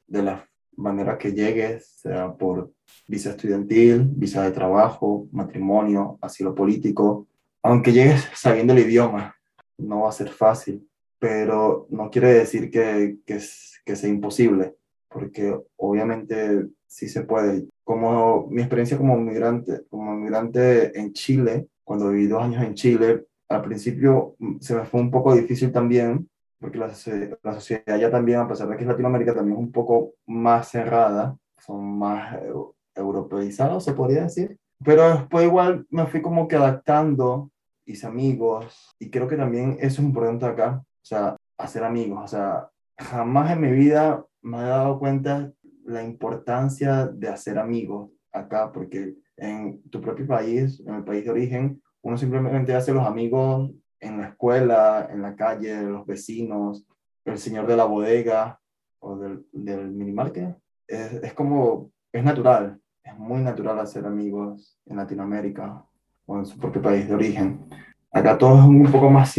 de, 0.06 0.22
la 0.22 0.48
manera 0.76 1.18
que 1.18 1.32
llegues, 1.32 1.86
sea 2.00 2.32
por 2.32 2.72
visa 3.06 3.30
estudiantil, 3.30 4.04
visa 4.04 4.42
de 4.44 4.52
trabajo, 4.52 5.26
matrimonio, 5.32 6.18
asilo 6.20 6.54
político, 6.54 7.26
aunque 7.62 7.92
llegues 7.92 8.28
sabiendo 8.34 8.72
el 8.72 8.80
idioma, 8.80 9.34
no 9.78 10.02
va 10.02 10.10
a 10.10 10.12
ser 10.12 10.28
fácil, 10.28 10.88
pero 11.18 11.86
no 11.90 12.10
quiere 12.10 12.32
decir 12.34 12.70
que, 12.70 13.18
que, 13.26 13.40
que 13.84 13.96
sea 13.96 14.10
imposible, 14.10 14.76
porque 15.08 15.58
obviamente 15.76 16.66
sí 16.86 17.08
se 17.08 17.22
puede. 17.22 17.68
Como 17.84 18.46
mi 18.48 18.62
experiencia 18.62 18.96
como 18.96 19.16
migrante, 19.16 19.82
como 19.88 20.14
migrante 20.14 20.98
en 20.98 21.12
Chile, 21.12 21.68
cuando 21.84 22.10
viví 22.10 22.26
dos 22.26 22.42
años 22.42 22.62
en 22.62 22.74
Chile, 22.74 23.24
al 23.48 23.62
principio 23.62 24.36
mm, 24.38 24.58
se 24.60 24.74
me 24.74 24.84
fue 24.84 25.00
un 25.00 25.10
poco 25.10 25.34
difícil 25.34 25.72
también, 25.72 26.28
porque 26.60 26.78
la, 26.78 26.92
sociedad 26.92 27.98
ya 27.98 28.10
también, 28.10 28.40
a 28.40 28.48
pesar 28.48 28.68
de 28.68 28.76
que 28.76 28.82
es 28.82 28.88
Latinoamérica, 28.88 29.34
también 29.34 29.58
es 29.58 29.64
un 29.64 29.72
poco 29.72 30.14
más 30.26 30.68
cerrada, 30.68 31.36
son 31.58 31.98
más 31.98 32.36
europeizados, 32.94 33.84
se 33.84 33.92
podría 33.92 34.22
decir. 34.22 34.56
Pero 34.84 35.08
después 35.10 35.44
igual 35.44 35.86
me 35.90 36.06
fui 36.06 36.20
como 36.20 36.48
que 36.48 36.56
adaptando, 36.56 37.50
hice 37.84 38.06
amigos, 38.06 38.94
y 38.98 39.10
creo 39.10 39.28
que 39.28 39.36
también 39.36 39.76
eso 39.80 40.02
es 40.02 40.08
importante 40.08 40.46
acá, 40.46 40.82
o 40.84 41.04
sea, 41.04 41.36
hacer 41.56 41.84
amigos, 41.84 42.20
o 42.24 42.28
sea, 42.28 42.68
jamás 42.96 43.52
en 43.52 43.60
mi 43.60 43.70
vida 43.70 44.24
me 44.42 44.58
he 44.58 44.62
dado 44.62 44.98
cuenta 44.98 45.52
la 45.84 46.02
importancia 46.02 47.06
de 47.06 47.28
hacer 47.28 47.58
amigos 47.58 48.10
acá, 48.32 48.70
porque 48.72 49.14
en 49.36 49.80
tu 49.90 50.00
propio 50.00 50.26
país, 50.26 50.82
en 50.86 50.94
el 50.96 51.04
país 51.04 51.24
de 51.24 51.30
origen, 51.30 51.82
uno 52.08 52.16
simplemente 52.16 52.74
hace 52.74 52.94
los 52.94 53.06
amigos 53.06 53.70
en 54.00 54.18
la 54.18 54.28
escuela, 54.28 55.08
en 55.12 55.20
la 55.20 55.36
calle, 55.36 55.82
los 55.82 56.06
vecinos, 56.06 56.86
el 57.26 57.36
señor 57.38 57.66
de 57.66 57.76
la 57.76 57.84
bodega 57.84 58.58
o 59.00 59.18
del, 59.18 59.44
del 59.52 59.90
minimarket. 59.90 60.56
Es, 60.86 61.12
es 61.12 61.34
como, 61.34 61.90
es 62.10 62.24
natural, 62.24 62.80
es 63.04 63.14
muy 63.18 63.42
natural 63.42 63.78
hacer 63.78 64.06
amigos 64.06 64.78
en 64.86 64.96
Latinoamérica 64.96 65.84
o 66.24 66.38
en 66.38 66.46
su 66.46 66.58
propio 66.58 66.80
país 66.80 67.06
de 67.06 67.14
origen. 67.14 67.68
Acá 68.10 68.38
todo 68.38 68.58
es 68.58 68.64
un 68.64 68.90
poco 68.90 69.10
más 69.10 69.34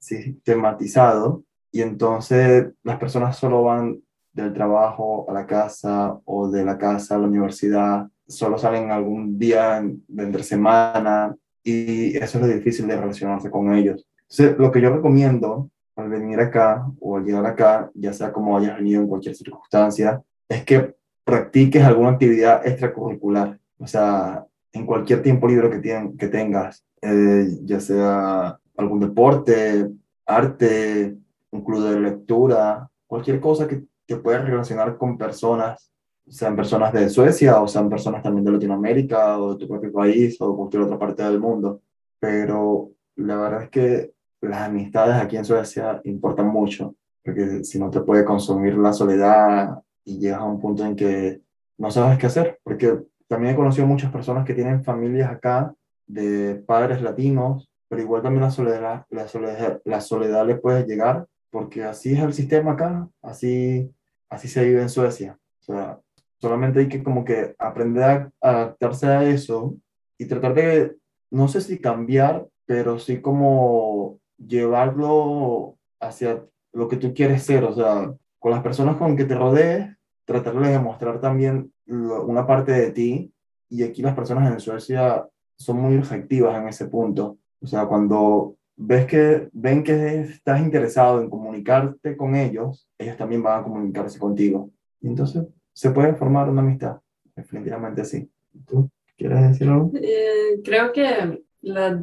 sistematizado 0.00 1.44
y 1.70 1.82
entonces 1.82 2.66
las 2.82 2.98
personas 2.98 3.36
solo 3.36 3.62
van 3.62 4.02
del 4.32 4.52
trabajo 4.52 5.24
a 5.30 5.32
la 5.32 5.46
casa 5.46 6.18
o 6.24 6.50
de 6.50 6.64
la 6.64 6.76
casa 6.78 7.14
a 7.14 7.18
la 7.18 7.28
universidad, 7.28 8.08
solo 8.26 8.58
salen 8.58 8.90
algún 8.90 9.38
día 9.38 9.80
de 10.08 10.24
entre 10.24 10.42
semana 10.42 11.36
y 11.66 12.16
eso 12.16 12.38
es 12.38 12.46
lo 12.46 12.54
difícil 12.54 12.86
de 12.86 12.96
relacionarse 12.96 13.50
con 13.50 13.74
ellos. 13.74 14.06
Entonces, 14.30 14.58
lo 14.58 14.70
que 14.70 14.80
yo 14.80 14.90
recomiendo 14.90 15.70
al 15.96 16.08
venir 16.08 16.40
acá 16.40 16.86
o 17.00 17.16
al 17.16 17.24
llegar 17.24 17.46
acá, 17.46 17.90
ya 17.94 18.12
sea 18.12 18.32
como 18.32 18.56
hayas 18.56 18.76
venido 18.76 19.02
en 19.02 19.08
cualquier 19.08 19.34
circunstancia, 19.34 20.22
es 20.48 20.64
que 20.64 20.94
practiques 21.24 21.82
alguna 21.82 22.10
actividad 22.10 22.66
extracurricular, 22.66 23.58
o 23.78 23.86
sea, 23.86 24.44
en 24.72 24.86
cualquier 24.86 25.22
tiempo 25.22 25.48
libre 25.48 25.70
que, 25.70 26.10
que 26.18 26.28
tengas, 26.28 26.84
eh, 27.02 27.48
ya 27.64 27.80
sea 27.80 28.58
algún 28.76 29.00
deporte, 29.00 29.90
arte, 30.26 31.16
un 31.50 31.64
club 31.64 31.88
de 31.88 32.00
lectura, 32.00 32.88
cualquier 33.06 33.40
cosa 33.40 33.66
que 33.66 33.82
que 34.06 34.16
puedes 34.16 34.44
relacionar 34.44 34.96
con 34.96 35.18
personas, 35.18 35.92
sean 36.28 36.56
personas 36.56 36.92
de 36.92 37.08
Suecia 37.08 37.60
o 37.60 37.68
sean 37.68 37.88
personas 37.88 38.22
también 38.22 38.44
de 38.44 38.52
Latinoamérica 38.52 39.38
o 39.38 39.54
de 39.54 39.58
tu 39.60 39.68
propio 39.68 39.92
país 39.92 40.36
o 40.40 40.50
de 40.50 40.56
cualquier 40.56 40.82
otra 40.82 40.98
parte 40.98 41.22
del 41.22 41.40
mundo. 41.40 41.80
Pero 42.18 42.90
la 43.16 43.36
verdad 43.36 43.62
es 43.64 43.70
que 43.70 44.12
las 44.40 44.62
amistades 44.62 45.16
aquí 45.16 45.36
en 45.36 45.44
Suecia 45.44 46.00
importan 46.04 46.48
mucho, 46.48 46.94
porque 47.24 47.64
si 47.64 47.78
no 47.78 47.90
te 47.90 48.00
puede 48.00 48.24
consumir 48.24 48.76
la 48.76 48.92
soledad 48.92 49.82
y 50.04 50.18
llegas 50.18 50.40
a 50.40 50.44
un 50.44 50.60
punto 50.60 50.84
en 50.84 50.96
que 50.96 51.40
no 51.78 51.90
sabes 51.90 52.18
qué 52.18 52.26
hacer, 52.26 52.58
porque 52.62 52.98
también 53.28 53.54
he 53.54 53.56
conocido 53.56 53.86
muchas 53.86 54.12
personas 54.12 54.44
que 54.44 54.54
tienen 54.54 54.84
familias 54.84 55.30
acá 55.30 55.74
de 56.06 56.62
padres 56.66 57.02
latinos, 57.02 57.68
pero 57.88 58.02
igual 58.02 58.22
también 58.22 58.42
la 58.42 58.50
soledad, 58.50 59.04
la 59.10 59.28
soledad, 59.28 59.80
la 59.84 60.00
soledad 60.00 60.46
le 60.46 60.56
puede 60.56 60.84
llegar, 60.84 61.26
porque 61.50 61.84
así 61.84 62.12
es 62.12 62.20
el 62.20 62.32
sistema 62.34 62.72
acá, 62.72 63.08
así 63.22 63.90
así 64.28 64.48
se 64.48 64.64
vive 64.64 64.82
en 64.82 64.88
Suecia. 64.88 65.38
O 65.60 65.62
sea, 65.62 65.98
solamente 66.40 66.80
hay 66.80 66.88
que 66.88 67.02
como 67.02 67.24
que 67.24 67.54
aprender 67.58 68.30
a 68.40 68.50
adaptarse 68.50 69.06
a 69.06 69.24
eso 69.24 69.76
y 70.18 70.26
tratar 70.26 70.54
de, 70.54 70.96
no 71.30 71.48
sé 71.48 71.60
si 71.60 71.78
cambiar, 71.78 72.46
pero 72.66 72.98
sí 72.98 73.20
como 73.20 74.18
llevarlo 74.38 75.76
hacia 76.00 76.44
lo 76.72 76.88
que 76.88 76.96
tú 76.96 77.14
quieres 77.14 77.42
ser, 77.42 77.64
o 77.64 77.72
sea, 77.72 78.12
con 78.38 78.50
las 78.52 78.62
personas 78.62 78.96
con 78.96 79.16
que 79.16 79.24
te 79.24 79.34
rodees, 79.34 79.96
tratar 80.24 80.58
de 80.60 80.70
demostrar 80.70 81.20
también 81.20 81.72
una 81.86 82.46
parte 82.46 82.72
de 82.72 82.90
ti. 82.90 83.32
Y 83.68 83.82
aquí 83.82 84.02
las 84.02 84.14
personas 84.14 84.52
en 84.52 84.60
Suecia 84.60 85.26
son 85.56 85.80
muy 85.80 85.96
efectivas 85.96 86.56
en 86.56 86.68
ese 86.68 86.86
punto. 86.86 87.38
O 87.60 87.66
sea, 87.66 87.86
cuando 87.86 88.56
ves 88.76 89.06
que 89.06 89.48
ven 89.52 89.82
que 89.82 90.20
estás 90.20 90.60
interesado 90.60 91.20
en 91.20 91.30
comunicarte 91.30 92.16
con 92.16 92.36
ellos, 92.36 92.88
ellos 92.98 93.16
también 93.16 93.42
van 93.42 93.60
a 93.60 93.64
comunicarse 93.64 94.18
contigo. 94.18 94.70
Y 95.00 95.08
entonces 95.08 95.46
se 95.76 95.90
puede 95.90 96.14
formar 96.14 96.48
una 96.48 96.62
amistad, 96.62 96.96
definitivamente 97.34 98.02
sí. 98.06 98.30
¿Tú 98.66 98.90
quieres 99.14 99.42
decir 99.48 99.68
algo? 99.68 99.92
Eh, 99.94 100.62
creo 100.64 100.90
que 100.90 101.44
la, 101.60 102.02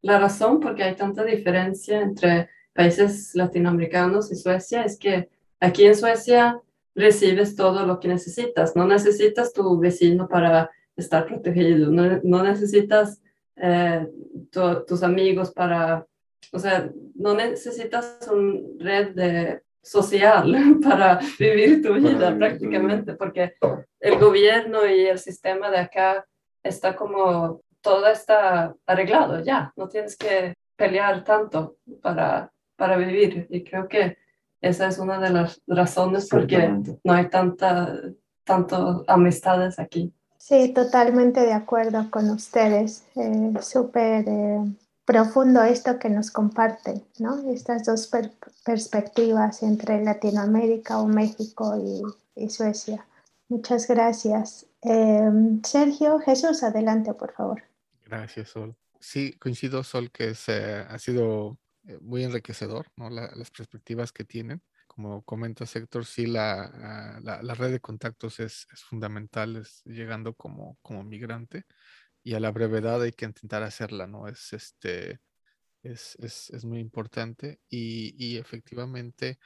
la 0.00 0.20
razón 0.20 0.60
por 0.60 0.76
qué 0.76 0.84
hay 0.84 0.94
tanta 0.94 1.24
diferencia 1.24 2.00
entre 2.00 2.48
países 2.72 3.34
latinoamericanos 3.34 4.30
y 4.30 4.36
Suecia 4.36 4.84
es 4.84 4.96
que 4.96 5.28
aquí 5.58 5.84
en 5.86 5.96
Suecia 5.96 6.60
recibes 6.94 7.56
todo 7.56 7.84
lo 7.84 7.98
que 7.98 8.06
necesitas. 8.06 8.76
No 8.76 8.86
necesitas 8.86 9.52
tu 9.52 9.76
vecino 9.80 10.28
para 10.28 10.70
estar 10.94 11.26
protegido, 11.26 11.90
no, 11.90 12.20
no 12.22 12.44
necesitas 12.44 13.20
eh, 13.56 14.06
tus 14.86 15.02
amigos 15.02 15.52
para, 15.52 16.06
o 16.52 16.60
sea, 16.60 16.88
no 17.16 17.34
necesitas 17.34 18.20
una 18.32 18.60
red 18.78 19.16
de 19.16 19.62
social 19.84 20.78
para 20.82 21.20
vivir 21.38 21.82
tu 21.82 21.94
vida 21.94 22.36
prácticamente, 22.36 23.14
porque 23.14 23.54
el 24.00 24.18
gobierno 24.18 24.86
y 24.86 25.06
el 25.06 25.18
sistema 25.18 25.70
de 25.70 25.78
acá 25.78 26.26
está 26.62 26.96
como, 26.96 27.60
todo 27.80 28.06
está 28.08 28.74
arreglado 28.86 29.40
ya, 29.40 29.72
no 29.76 29.88
tienes 29.88 30.16
que 30.16 30.54
pelear 30.76 31.22
tanto 31.22 31.76
para, 32.02 32.50
para 32.76 32.96
vivir. 32.96 33.46
Y 33.50 33.62
creo 33.62 33.86
que 33.86 34.16
esa 34.60 34.88
es 34.88 34.98
una 34.98 35.18
de 35.20 35.30
las 35.30 35.60
razones 35.66 36.28
por 36.28 36.46
qué 36.46 36.68
no 37.04 37.12
hay 37.12 37.28
tanta, 37.28 38.00
tanto 38.44 39.04
amistades 39.06 39.78
aquí. 39.78 40.12
Sí, 40.38 40.72
totalmente 40.74 41.40
de 41.40 41.52
acuerdo 41.52 42.10
con 42.10 42.30
ustedes. 42.30 43.06
Eh, 43.16 43.52
Súper 43.60 44.24
eh, 44.28 44.60
profundo 45.04 45.62
esto 45.62 45.98
que 45.98 46.08
nos 46.08 46.30
comparten, 46.30 47.04
¿no? 47.18 47.50
Estas 47.50 47.84
dos 47.84 48.10
perspectivas 48.64 49.62
entre 49.62 50.02
Latinoamérica 50.02 50.98
o 50.98 51.06
México 51.06 51.76
y, 52.36 52.50
Suecia. 52.50 53.06
Muchas 53.48 53.86
gracias. 53.86 54.66
Em, 54.82 55.62
Sergio, 55.62 56.18
Jesús, 56.18 56.62
adelante, 56.62 57.14
por 57.14 57.32
favor. 57.32 57.62
Gracias, 58.04 58.50
Sol. 58.50 58.74
Sí, 58.98 59.34
coincido, 59.38 59.82
Sol, 59.84 60.10
que 60.10 60.34
eh, 60.48 60.86
ha 60.88 60.98
sido 60.98 61.58
eh, 61.86 61.98
muy 62.00 62.24
enriquecedor, 62.24 62.86
¿no? 62.96 63.10
las 63.10 63.50
perspectivas 63.50 64.12
que 64.12 64.24
tienen. 64.24 64.62
Como 64.86 65.22
comenta 65.22 65.66
Sector, 65.66 66.06
sí, 66.06 66.26
la, 66.26 67.20
la, 67.22 67.54
red 67.54 67.72
de 67.72 67.80
contactos 67.80 68.38
es, 68.38 68.68
es, 68.72 68.82
fundamental, 68.84 69.56
es 69.56 69.82
llegando 69.84 70.34
como, 70.34 70.78
como 70.82 71.02
migrante 71.02 71.64
y 72.24 72.34
a 72.34 72.40
la 72.40 72.50
brevedad 72.50 73.02
hay 73.02 73.12
que 73.12 73.26
intentar 73.26 73.62
hacerla, 73.62 74.06
¿no? 74.06 74.26
Es, 74.26 74.52
este, 74.54 75.20
es, 75.82 76.16
es, 76.20 76.50
es 76.50 76.64
muy 76.64 76.80
importante 76.80 77.60
y, 77.68 78.14
y 78.18 78.38
efectivamente 78.38 79.38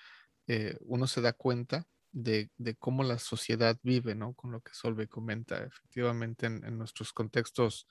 eh, 0.47 0.77
uno 0.83 1.07
se 1.09 1.21
da 1.21 1.33
cuenta 1.33 1.87
de, 2.13 2.51
de, 2.57 2.77
cómo 2.77 3.03
la 3.03 3.19
sociedad 3.19 3.77
vive, 3.83 4.15
¿no? 4.15 4.33
Con 4.35 4.53
lo 4.53 4.61
que 4.61 4.73
Solve 4.73 5.09
comenta. 5.09 5.63
Efectivamente, 5.65 6.47
en, 6.47 6.65
en 6.65 6.79
nuestros 6.79 7.13
contextos 7.13 7.89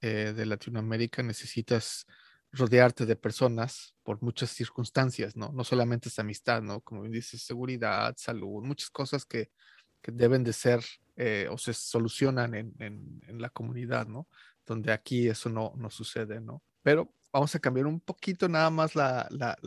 eh, 0.00 0.32
de 0.34 0.46
Latinoamérica 0.46 1.22
necesitas 1.22 2.06
rodearte 2.52 3.04
de 3.06 3.16
personas 3.16 3.94
por 4.04 4.22
muchas 4.22 4.50
circunstancias, 4.50 5.36
¿no? 5.36 5.50
No 5.52 5.64
solamente 5.64 6.08
es 6.08 6.18
amistad, 6.18 6.62
¿no? 6.62 6.80
Como 6.80 7.04
dices, 7.04 7.42
seguridad, 7.42 8.14
salud, 8.16 8.64
muchas 8.64 8.90
cosas 8.90 9.26
que, 9.26 9.50
que 10.00 10.12
deben 10.12 10.44
de 10.44 10.52
ser 10.52 10.84
eh, 11.20 11.48
o 11.50 11.58
se 11.58 11.74
solucionan 11.74 12.54
en, 12.54 12.72
en, 12.78 13.42
la 13.42 13.50
comunidad, 13.50 14.06
¿no? 14.06 14.28
Donde 14.64 14.92
aquí 14.92 15.26
eso 15.26 15.48
no, 15.48 15.72
no 15.76 15.90
sucede, 15.90 16.40
¿no? 16.40 16.62
Pero 16.80 17.12
vamos 17.32 17.52
a 17.56 17.58
cambiar 17.58 17.86
un 17.86 17.98
poquito 17.98 18.48
nada 18.48 18.70
más 18.70 18.94
la, 18.94 19.26
la, 19.30 19.58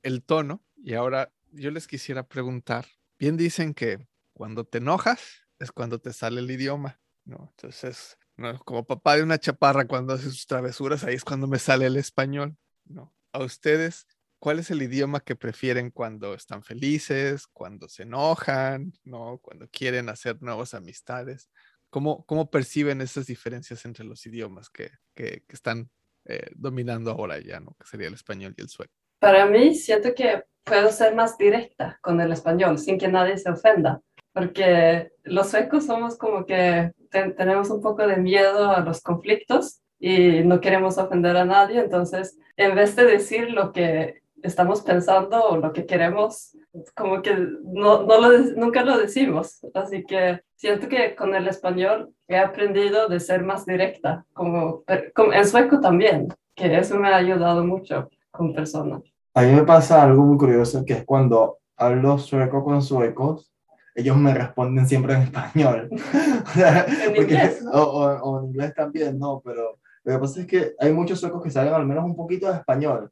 el 0.00 0.22
tono 0.22 0.62
y 0.76 0.94
ahora 0.94 1.32
yo 1.50 1.72
les 1.72 1.88
quisiera 1.88 2.22
preguntar, 2.22 2.86
bien 3.18 3.36
dicen 3.36 3.74
que 3.74 4.06
cuando 4.32 4.64
te 4.64 4.78
enojas 4.78 5.42
es 5.58 5.72
cuando 5.72 6.00
te 6.00 6.12
sale 6.12 6.40
el 6.40 6.48
idioma, 6.48 7.00
¿no? 7.24 7.52
Entonces, 7.56 8.16
como 8.64 8.84
papá 8.84 9.16
de 9.16 9.24
una 9.24 9.38
chaparra 9.38 9.88
cuando 9.88 10.14
hace 10.14 10.30
sus 10.30 10.46
travesuras, 10.46 11.02
ahí 11.02 11.16
es 11.16 11.24
cuando 11.24 11.48
me 11.48 11.58
sale 11.58 11.86
el 11.86 11.96
español, 11.96 12.56
¿no? 12.84 13.12
A 13.32 13.40
ustedes, 13.40 14.06
¿cuál 14.42 14.58
es 14.58 14.72
el 14.72 14.82
idioma 14.82 15.20
que 15.20 15.36
prefieren 15.36 15.92
cuando 15.92 16.34
están 16.34 16.64
felices, 16.64 17.46
cuando 17.46 17.88
se 17.88 18.02
enojan, 18.02 18.92
¿no? 19.04 19.38
Cuando 19.38 19.68
quieren 19.68 20.08
hacer 20.08 20.42
nuevas 20.42 20.74
amistades? 20.74 21.48
¿Cómo, 21.90 22.26
cómo 22.26 22.50
perciben 22.50 23.00
esas 23.02 23.26
diferencias 23.26 23.84
entre 23.84 24.04
los 24.04 24.26
idiomas 24.26 24.68
que, 24.68 24.90
que, 25.14 25.44
están 25.48 25.90
eh, 26.24 26.50
dominando 26.56 27.12
ahora 27.12 27.38
ya, 27.38 27.60
¿no? 27.60 27.76
Que 27.78 27.86
sería 27.86 28.08
el 28.08 28.14
español 28.14 28.52
y 28.58 28.62
el 28.62 28.68
sueco. 28.68 28.92
Para 29.20 29.46
mí, 29.46 29.76
siento 29.76 30.12
que 30.12 30.42
puedo 30.64 30.90
ser 30.90 31.14
más 31.14 31.38
directa 31.38 32.00
con 32.02 32.20
el 32.20 32.32
español 32.32 32.80
sin 32.80 32.98
que 32.98 33.06
nadie 33.06 33.38
se 33.38 33.48
ofenda 33.48 34.00
porque 34.32 35.12
los 35.22 35.50
suecos 35.50 35.86
somos 35.86 36.16
como 36.16 36.46
que 36.46 36.90
tenemos 37.10 37.70
un 37.70 37.80
poco 37.80 38.06
de 38.06 38.16
miedo 38.16 38.72
a 38.72 38.80
los 38.80 39.02
conflictos 39.02 39.82
y 40.00 40.42
no 40.42 40.60
queremos 40.60 40.98
ofender 40.98 41.36
a 41.36 41.44
nadie, 41.44 41.78
entonces 41.78 42.38
en 42.56 42.74
vez 42.74 42.96
de 42.96 43.04
decir 43.04 43.50
lo 43.50 43.72
que 43.72 44.21
estamos 44.42 44.82
pensando 44.82 45.42
o 45.44 45.56
lo 45.56 45.72
que 45.72 45.86
queremos, 45.86 46.56
como 46.94 47.22
que 47.22 47.34
no, 47.64 48.02
no 48.02 48.20
lo, 48.20 48.38
nunca 48.56 48.84
lo 48.84 48.98
decimos. 48.98 49.60
Así 49.74 50.04
que 50.04 50.42
siento 50.56 50.88
que 50.88 51.14
con 51.14 51.34
el 51.34 51.48
español 51.48 52.12
he 52.28 52.36
aprendido 52.36 53.08
de 53.08 53.20
ser 53.20 53.44
más 53.44 53.66
directa, 53.66 54.24
como, 54.32 54.82
como 55.14 55.32
en 55.32 55.46
sueco 55.46 55.80
también, 55.80 56.28
que 56.54 56.76
eso 56.76 56.98
me 56.98 57.08
ha 57.08 57.16
ayudado 57.16 57.64
mucho 57.64 58.08
con 58.30 58.54
personas. 58.54 59.02
A 59.34 59.42
mí 59.42 59.52
me 59.52 59.64
pasa 59.64 60.02
algo 60.02 60.24
muy 60.24 60.36
curioso, 60.36 60.84
que 60.84 60.94
es 60.94 61.04
cuando 61.04 61.58
hablo 61.76 62.18
sueco 62.18 62.64
con 62.64 62.82
suecos, 62.82 63.50
ellos 63.94 64.16
me 64.16 64.32
responden 64.34 64.86
siempre 64.86 65.14
en 65.14 65.22
español. 65.22 65.88
¿En 66.54 67.16
inglés? 67.16 67.62
o, 67.72 68.40
en 68.40 68.46
inglés 68.46 68.74
también, 68.74 69.18
no, 69.18 69.40
pero 69.44 69.78
lo 70.04 70.12
que 70.12 70.18
pasa 70.18 70.40
es 70.40 70.46
que 70.46 70.72
hay 70.78 70.92
muchos 70.92 71.20
suecos 71.20 71.42
que 71.42 71.50
saben 71.50 71.72
al 71.72 71.86
menos 71.86 72.04
un 72.04 72.16
poquito 72.16 72.50
de 72.50 72.58
español 72.58 73.10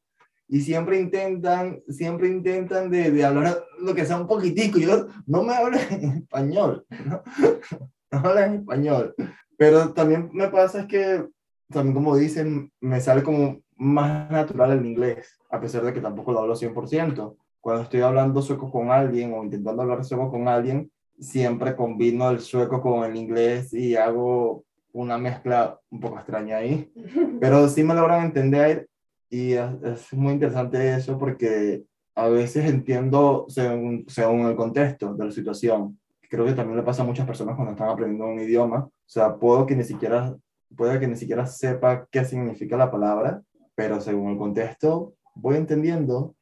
y 0.50 0.60
siempre 0.60 1.00
intentan, 1.00 1.80
siempre 1.88 2.28
intentan 2.28 2.90
de, 2.90 3.10
de 3.10 3.24
hablar 3.24 3.64
lo 3.78 3.94
que 3.94 4.04
sea 4.04 4.20
un 4.20 4.26
poquitico. 4.26 4.78
Yo, 4.78 5.06
no 5.26 5.42
me 5.42 5.54
hablen 5.54 5.80
en 5.90 6.10
español, 6.18 6.84
¿no? 7.06 7.22
no 8.10 8.18
hablen 8.18 8.44
en 8.44 8.60
español. 8.60 9.14
Pero 9.56 9.92
también 9.92 10.28
me 10.32 10.48
pasa 10.48 10.80
es 10.80 10.86
que, 10.86 11.24
también 11.68 11.94
como 11.94 12.16
dicen, 12.16 12.72
me 12.80 13.00
sale 13.00 13.22
como 13.22 13.60
más 13.76 14.30
natural 14.30 14.72
el 14.72 14.84
inglés, 14.84 15.38
a 15.50 15.60
pesar 15.60 15.84
de 15.84 15.92
que 15.92 16.00
tampoco 16.00 16.32
lo 16.32 16.40
hablo 16.40 16.54
100% 16.54 17.36
cuando 17.60 17.82
estoy 17.82 18.00
hablando 18.00 18.42
sueco 18.42 18.70
con 18.70 18.90
alguien 18.90 19.32
o 19.34 19.44
intentando 19.44 19.82
hablar 19.82 20.04
sueco 20.04 20.30
con 20.30 20.48
alguien, 20.48 20.90
siempre 21.18 21.76
combino 21.76 22.30
el 22.30 22.40
sueco 22.40 22.80
con 22.80 23.04
el 23.04 23.16
inglés 23.16 23.72
y 23.74 23.96
hago 23.96 24.64
una 24.92 25.18
mezcla 25.18 25.78
un 25.90 26.00
poco 26.00 26.16
extraña 26.16 26.56
ahí, 26.56 26.90
pero 27.40 27.68
sí 27.68 27.84
me 27.84 27.94
logran 27.94 28.24
entender 28.24 28.88
y 29.30 29.52
es, 29.52 30.12
muy 30.12 30.32
interesante 30.32 30.94
eso 30.94 31.16
porque 31.16 31.84
a 32.16 32.28
veces 32.28 32.68
entiendo 32.68 33.46
según, 33.48 34.04
según 34.08 34.40
el 34.46 34.56
contexto 34.56 35.14
de 35.14 35.24
la 35.24 35.30
situación. 35.30 35.98
Creo 36.28 36.44
que 36.44 36.52
también 36.52 36.76
le 36.76 36.82
pasa 36.82 37.02
a 37.02 37.06
muchas 37.06 37.26
personas 37.26 37.54
cuando 37.54 37.72
están 37.72 37.88
aprendiendo 37.88 38.26
un 38.26 38.40
idioma. 38.40 38.84
O 38.84 38.92
sea, 39.06 39.36
puedo 39.36 39.66
que 39.66 39.76
ni 39.76 39.84
siquiera, 39.84 40.36
puede 40.76 40.98
que 41.00 41.06
ni 41.06 41.16
siquiera 41.16 41.46
sepa 41.46 42.06
qué 42.10 42.24
significa 42.24 42.76
la 42.76 42.90
palabra, 42.90 43.42
pero 43.74 44.00
según 44.00 44.32
el 44.32 44.38
contexto 44.38 45.14
voy 45.34 45.56
entendiendo 45.56 46.34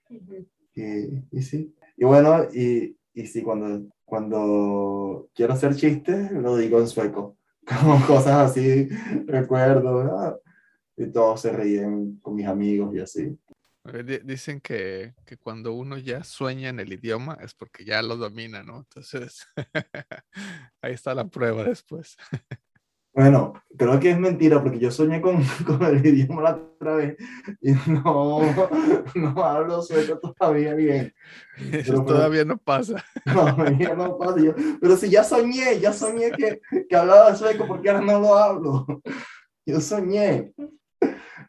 y, 0.74 1.42
sí. 1.42 1.74
Y 1.96 2.04
bueno, 2.04 2.44
y, 2.52 2.96
y 3.12 3.26
sí, 3.26 3.42
cuando, 3.42 3.86
cuando 4.04 5.28
quiero 5.34 5.52
hacer 5.52 5.74
chistes, 5.74 6.30
lo 6.32 6.56
digo 6.56 6.78
en 6.78 6.86
sueco. 6.86 7.36
Como 7.66 8.04
cosas 8.06 8.50
así, 8.50 8.88
recuerdo, 9.26 10.40
y 10.98 11.10
todos 11.10 11.40
se 11.40 11.52
ríen 11.52 12.18
con 12.20 12.34
mis 12.34 12.46
amigos 12.46 12.94
y 12.94 13.00
así. 13.00 13.38
Dicen 14.24 14.60
que, 14.60 15.14
que, 15.24 15.38
cuando 15.38 15.72
uno 15.72 15.96
ya 15.96 16.22
sueña 16.22 16.68
en 16.68 16.80
el 16.80 16.92
idioma 16.92 17.38
es 17.40 17.54
porque 17.54 17.86
ya 17.86 18.02
lo 18.02 18.16
domina, 18.16 18.62
¿no? 18.62 18.78
Entonces, 18.78 19.46
ahí 20.82 20.92
está 20.92 21.14
la 21.14 21.26
prueba 21.28 21.64
después. 21.64 22.16
Bueno, 23.14 23.54
creo 23.76 23.98
que 23.98 24.10
es 24.12 24.18
mentira 24.18 24.62
porque 24.62 24.78
yo 24.78 24.92
soñé 24.92 25.20
con, 25.20 25.42
con 25.66 25.82
el 25.82 26.06
idioma 26.06 26.40
la 26.40 26.54
otra 26.54 26.94
vez 26.94 27.16
y 27.60 27.72
no, 27.90 28.42
no 29.16 29.44
hablo 29.44 29.82
sueco 29.82 30.20
todavía 30.20 30.72
bien. 30.74 31.12
Eso 31.72 32.04
todavía 32.04 32.44
no 32.44 32.58
pasa. 32.58 33.04
No, 33.24 33.56
no 33.96 34.18
pasa. 34.18 34.40
Yo, 34.40 34.54
pero 34.80 34.96
si 34.96 35.10
ya 35.10 35.24
soñé, 35.24 35.80
ya 35.80 35.92
soñé 35.92 36.30
que, 36.30 36.60
que 36.88 36.96
hablaba 36.96 37.34
sueco 37.34 37.66
porque 37.66 37.90
ahora 37.90 38.04
no 38.04 38.20
lo 38.20 38.36
hablo. 38.36 38.86
Yo 39.66 39.80
soñé. 39.80 40.52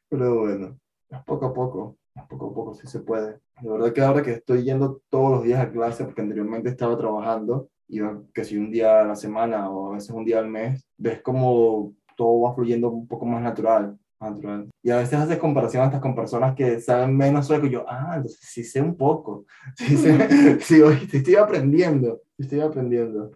Pero 0.10 0.40
bueno, 0.40 0.80
poco 1.26 1.46
a 1.46 1.54
poco, 1.54 1.98
poco 2.28 2.48
a 2.48 2.54
poco 2.54 2.74
sí 2.74 2.88
se 2.88 3.00
puede. 3.00 3.40
De 3.62 3.70
verdad 3.70 3.94
que 3.94 4.02
ahora 4.02 4.24
que 4.24 4.32
estoy 4.32 4.64
yendo 4.64 5.02
todos 5.10 5.32
los 5.32 5.44
días 5.44 5.60
a 5.60 5.72
clase, 5.72 6.04
porque 6.04 6.22
anteriormente 6.22 6.70
estaba 6.70 6.98
trabajando, 6.98 7.70
iba 7.88 8.22
que 8.34 8.44
si 8.44 8.58
un 8.58 8.72
día 8.72 9.02
a 9.02 9.06
la 9.06 9.16
semana 9.16 9.70
o 9.70 9.92
a 9.92 9.96
veces 9.96 10.12
un 10.12 10.26
día 10.26 10.40
al 10.40 10.48
mes, 10.48 10.86
ves 10.98 11.22
como 11.22 11.94
todo 12.16 12.42
va 12.42 12.56
fluyendo 12.56 12.90
un 12.90 13.08
poco 13.08 13.26
más 13.26 13.42
natural. 13.42 13.98
natural. 14.20 14.70
Y 14.84 14.92
a 14.92 14.98
veces 14.98 15.20
haces 15.20 15.38
comparación 15.38 15.84
hasta 15.84 16.02
con 16.02 16.16
personas 16.16 16.56
que 16.56 16.80
saben 16.82 17.16
menos 17.16 17.48
sueco 17.48 17.68
yo, 17.68 17.86
ah, 17.88 18.14
entonces 18.16 18.40
sí 18.42 18.64
sé 18.64 18.82
un 18.82 18.96
poco, 18.96 19.46
sí, 19.76 19.96
sé, 19.98 20.60
sí, 20.62 20.82
estoy 21.14 21.36
aprendiendo, 21.36 22.22
estoy 22.38 22.62
aprendiendo. 22.62 23.32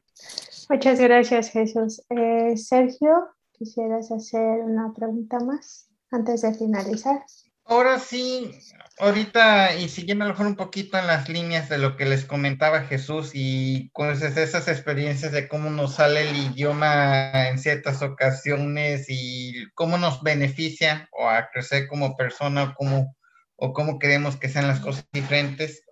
Muchas 0.70 1.00
gracias, 1.00 1.50
Jesús. 1.50 2.04
Eh, 2.10 2.56
Sergio, 2.58 3.28
¿quisieras 3.52 4.12
hacer 4.12 4.62
una 4.62 4.94
pregunta 4.94 5.40
más 5.40 5.93
antes 6.14 6.42
de 6.42 6.54
finalizar? 6.54 7.24
Ahora 7.66 7.98
sí, 7.98 8.52
ahorita 9.00 9.76
y 9.76 9.88
siguiendo 9.88 10.26
a 10.26 10.28
lo 10.28 10.34
mejor 10.34 10.48
un 10.48 10.56
poquito 10.58 10.98
en 10.98 11.08
las 11.08 11.30
líneas 11.30 11.70
de 11.70 11.78
lo 11.78 11.96
que 11.96 12.06
les 12.06 12.26
comentaba 12.26 12.82
Jesús 12.82 13.32
y 13.34 13.90
con 13.94 14.10
esas 14.10 14.68
experiencias 14.68 15.32
de 15.32 15.48
cómo 15.48 15.70
nos 15.70 15.96
sale 15.96 16.30
el 16.30 16.36
idioma 16.36 17.48
en 17.48 17.58
ciertas 17.58 18.02
ocasiones 18.02 19.06
y 19.08 19.66
cómo 19.76 19.98
nos 19.98 20.22
beneficia 20.24 21.08
o 21.12 21.30
a 21.30 21.50
crecer 21.52 21.88
como 21.88 22.18
persona 22.18 22.64
o 22.64 22.74
cómo, 22.76 23.16
o 23.56 23.72
cómo 23.72 23.98
queremos 23.98 24.36
que 24.36 24.50
sean 24.50 24.68
las 24.68 24.82
cosas 24.82 25.08
diferentes. 25.14 25.84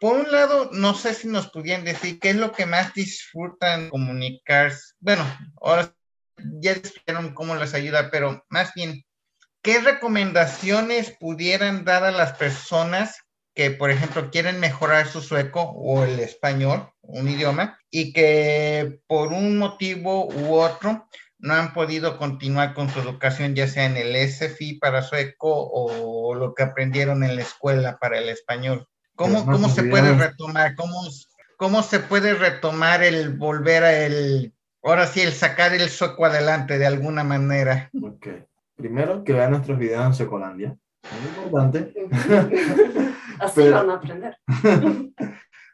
Por 0.00 0.18
un 0.18 0.30
lado, 0.30 0.70
no 0.72 0.94
sé 0.94 1.14
si 1.14 1.28
nos 1.28 1.48
pudieran 1.48 1.84
decir 1.84 2.18
qué 2.18 2.30
es 2.30 2.36
lo 2.36 2.52
que 2.52 2.66
más 2.66 2.92
disfrutan 2.94 3.88
comunicarse. 3.90 4.94
Bueno, 5.00 5.24
ahora 5.60 5.95
ya 6.60 6.72
explicaron 6.72 7.34
cómo 7.34 7.54
les 7.56 7.74
ayuda, 7.74 8.10
pero 8.10 8.44
más 8.48 8.72
bien, 8.74 9.04
¿qué 9.62 9.80
recomendaciones 9.80 11.10
pudieran 11.18 11.84
dar 11.84 12.04
a 12.04 12.10
las 12.10 12.34
personas 12.34 13.20
que, 13.54 13.70
por 13.70 13.90
ejemplo, 13.90 14.30
quieren 14.30 14.60
mejorar 14.60 15.08
su 15.08 15.22
sueco 15.22 15.62
o 15.62 16.04
el 16.04 16.20
español, 16.20 16.90
un 17.00 17.28
idioma, 17.28 17.78
y 17.90 18.12
que 18.12 19.00
por 19.06 19.32
un 19.32 19.56
motivo 19.56 20.26
u 20.26 20.56
otro 20.56 21.08
no 21.38 21.54
han 21.54 21.72
podido 21.72 22.18
continuar 22.18 22.74
con 22.74 22.90
su 22.90 23.00
educación, 23.00 23.54
ya 23.54 23.66
sea 23.66 23.86
en 23.86 23.96
el 23.96 24.14
SFI 24.14 24.78
para 24.78 25.02
sueco 25.02 25.50
o 25.50 26.34
lo 26.34 26.54
que 26.54 26.62
aprendieron 26.62 27.24
en 27.24 27.36
la 27.36 27.42
escuela 27.42 27.98
para 27.98 28.18
el 28.18 28.28
español? 28.28 28.86
¿Cómo, 29.16 29.46
cómo 29.46 29.68
se 29.70 29.82
puede 29.84 30.14
retomar? 30.14 30.74
¿Cómo, 30.76 31.02
¿Cómo 31.56 31.82
se 31.82 32.00
puede 32.00 32.34
retomar 32.34 33.02
el 33.02 33.30
volver 33.30 33.82
a 33.82 34.04
el, 34.04 34.52
ahora 34.86 35.06
sí, 35.06 35.20
el 35.20 35.32
sacar 35.32 35.74
el 35.74 35.88
sueco 35.88 36.24
adelante 36.24 36.78
de 36.78 36.86
alguna 36.86 37.24
manera? 37.24 37.90
Ok. 38.02 38.28
Primero, 38.76 39.24
que 39.24 39.32
vean 39.32 39.50
nuestros 39.50 39.78
videos 39.78 40.04
en 40.04 40.14
Secolandia. 40.14 40.76
Muy 41.20 41.44
importante. 41.44 41.92
Así 43.40 43.68
van 43.68 43.90
a 43.90 43.94
aprender. 43.94 44.36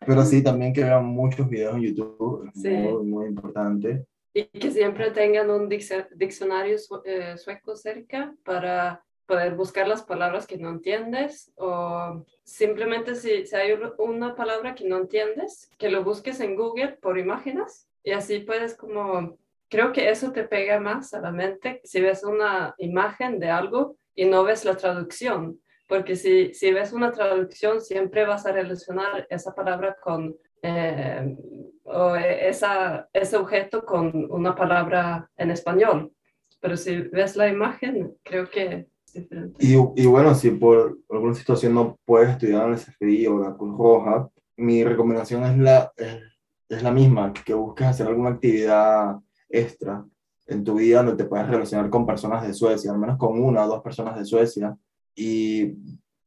Pero 0.07 0.25
sí, 0.25 0.42
también 0.42 0.72
que 0.72 0.85
vean 0.85 1.05
muchos 1.05 1.48
videos 1.48 1.77
en 1.77 1.83
YouTube. 1.83 2.51
Sí. 2.55 2.70
Muy, 2.70 3.05
muy 3.05 3.27
importante. 3.27 4.07
Y 4.35 4.44
que 4.44 4.70
siempre 4.70 5.11
tengan 5.11 5.51
un 5.51 5.68
diccionario 5.68 6.77
eh, 7.05 7.37
sueco 7.37 7.77
cerca 7.77 8.35
para 8.44 9.05
poder 9.27 9.55
buscar 9.55 9.87
las 9.87 10.03
palabras 10.03 10.46
que 10.46 10.59
no 10.59 10.70
entiendes 10.70 11.53
o 11.57 12.25
simplemente 12.44 13.14
si, 13.14 13.46
si, 13.46 13.55
hay 13.55 13.79
una 13.98 14.35
palabra 14.35 14.75
que 14.75 14.88
no 14.88 14.98
entiendes, 14.98 15.70
que 15.79 15.90
lo 15.90 16.03
busques 16.03 16.40
en 16.40 16.57
Google 16.57 16.98
por 17.01 17.18
imágenes 17.18 17.87
y 18.03 18.12
así 18.12 18.41
puedes 18.41 18.77
como 18.77 19.38
creo 19.73 19.91
que 19.93 20.11
eso 20.11 20.33
te 20.33 20.45
pega 20.45 20.79
más 20.79 21.15
a 21.15 21.21
la 21.21 21.33
mente 21.33 21.81
si 21.83 22.01
ves 22.03 22.25
una 22.25 22.75
imagen 22.77 23.38
de 23.38 23.49
algo 23.49 23.97
y 24.15 24.27
no 24.27 24.45
ves 24.45 24.67
la 24.67 24.77
traducción, 24.77 25.61
porque 25.88 26.15
si, 26.15 26.53
si 26.53 26.73
ves 26.73 26.93
una 26.93 27.11
traducción 27.11 27.81
siempre 27.81 28.27
vas 28.27 28.45
a 28.45 28.53
relacionar 28.53 29.27
esa 29.31 29.55
palabra 29.55 29.97
con 30.03 30.37
eh, 30.61 31.37
o 31.85 32.15
esa, 32.15 33.09
ese 33.12 33.37
objeto 33.37 33.85
con 33.85 34.31
una 34.31 34.55
palabra 34.55 35.31
en 35.37 35.51
español. 35.51 36.12
Pero 36.61 36.77
si 36.77 36.97
ves 36.97 37.35
la 37.37 37.49
imagen, 37.49 38.15
creo 38.23 38.49
que 38.49 38.87
es 39.07 39.15
diferente. 39.15 39.57
Y, 39.59 39.73
y 39.73 40.07
bueno, 40.07 40.35
si 40.35 40.51
por 40.51 40.99
alguna 41.11 41.35
situación 41.35 41.75
no 41.75 41.99
puedes 42.05 42.31
estudiar 42.31 42.67
en 42.67 42.75
el 42.75 42.79
CFI 42.79 43.27
o 43.27 43.38
la 43.41 43.57
Cruz 43.57 43.77
Roja, 43.77 44.29
mi 44.57 44.85
recomendación 44.85 45.45
es 45.45 45.59
la, 45.59 45.93
es, 45.97 46.32
es 46.77 46.83
la 46.83 46.91
misma, 46.91 47.33
que 47.33 47.55
busques 47.55 47.87
hacer 47.87 48.07
alguna 48.07 48.31
actividad 48.31 49.19
extra 49.49 50.05
en 50.47 50.65
tu 50.65 50.75
vida 50.75 51.03
donde 51.03 51.23
te 51.23 51.29
puedes 51.29 51.47
relacionar 51.47 51.91
con 51.91 52.07
personas 52.07 52.47
de 52.47 52.55
Suecia, 52.55 52.91
al 52.91 52.99
menos 52.99 53.19
con 53.19 53.43
una 53.43 53.65
o 53.65 53.69
dos 53.69 53.83
personas 53.83 54.17
de 54.17 54.25
Suecia, 54.25 54.77
y 55.15 55.75